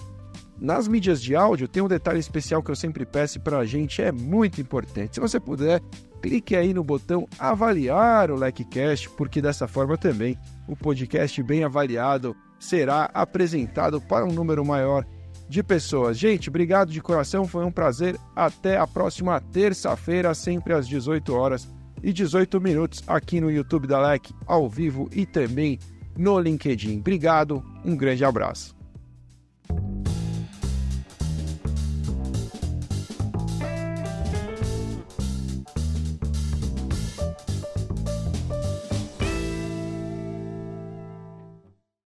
[0.61, 4.03] Nas mídias de áudio tem um detalhe especial que eu sempre peço para a gente,
[4.03, 5.15] é muito importante.
[5.15, 5.81] Se você puder,
[6.21, 12.35] clique aí no botão avaliar o LecCast, porque dessa forma também o podcast bem avaliado
[12.59, 15.07] será apresentado para um número maior
[15.49, 16.19] de pessoas.
[16.19, 18.19] Gente, obrigado de coração, foi um prazer.
[18.35, 21.73] Até a próxima terça-feira, sempre às 18 horas
[22.05, 25.79] e 18 minutos aqui no YouTube da LEC, ao vivo e também
[26.17, 26.99] no LinkedIn.
[26.99, 28.74] Obrigado, um grande abraço.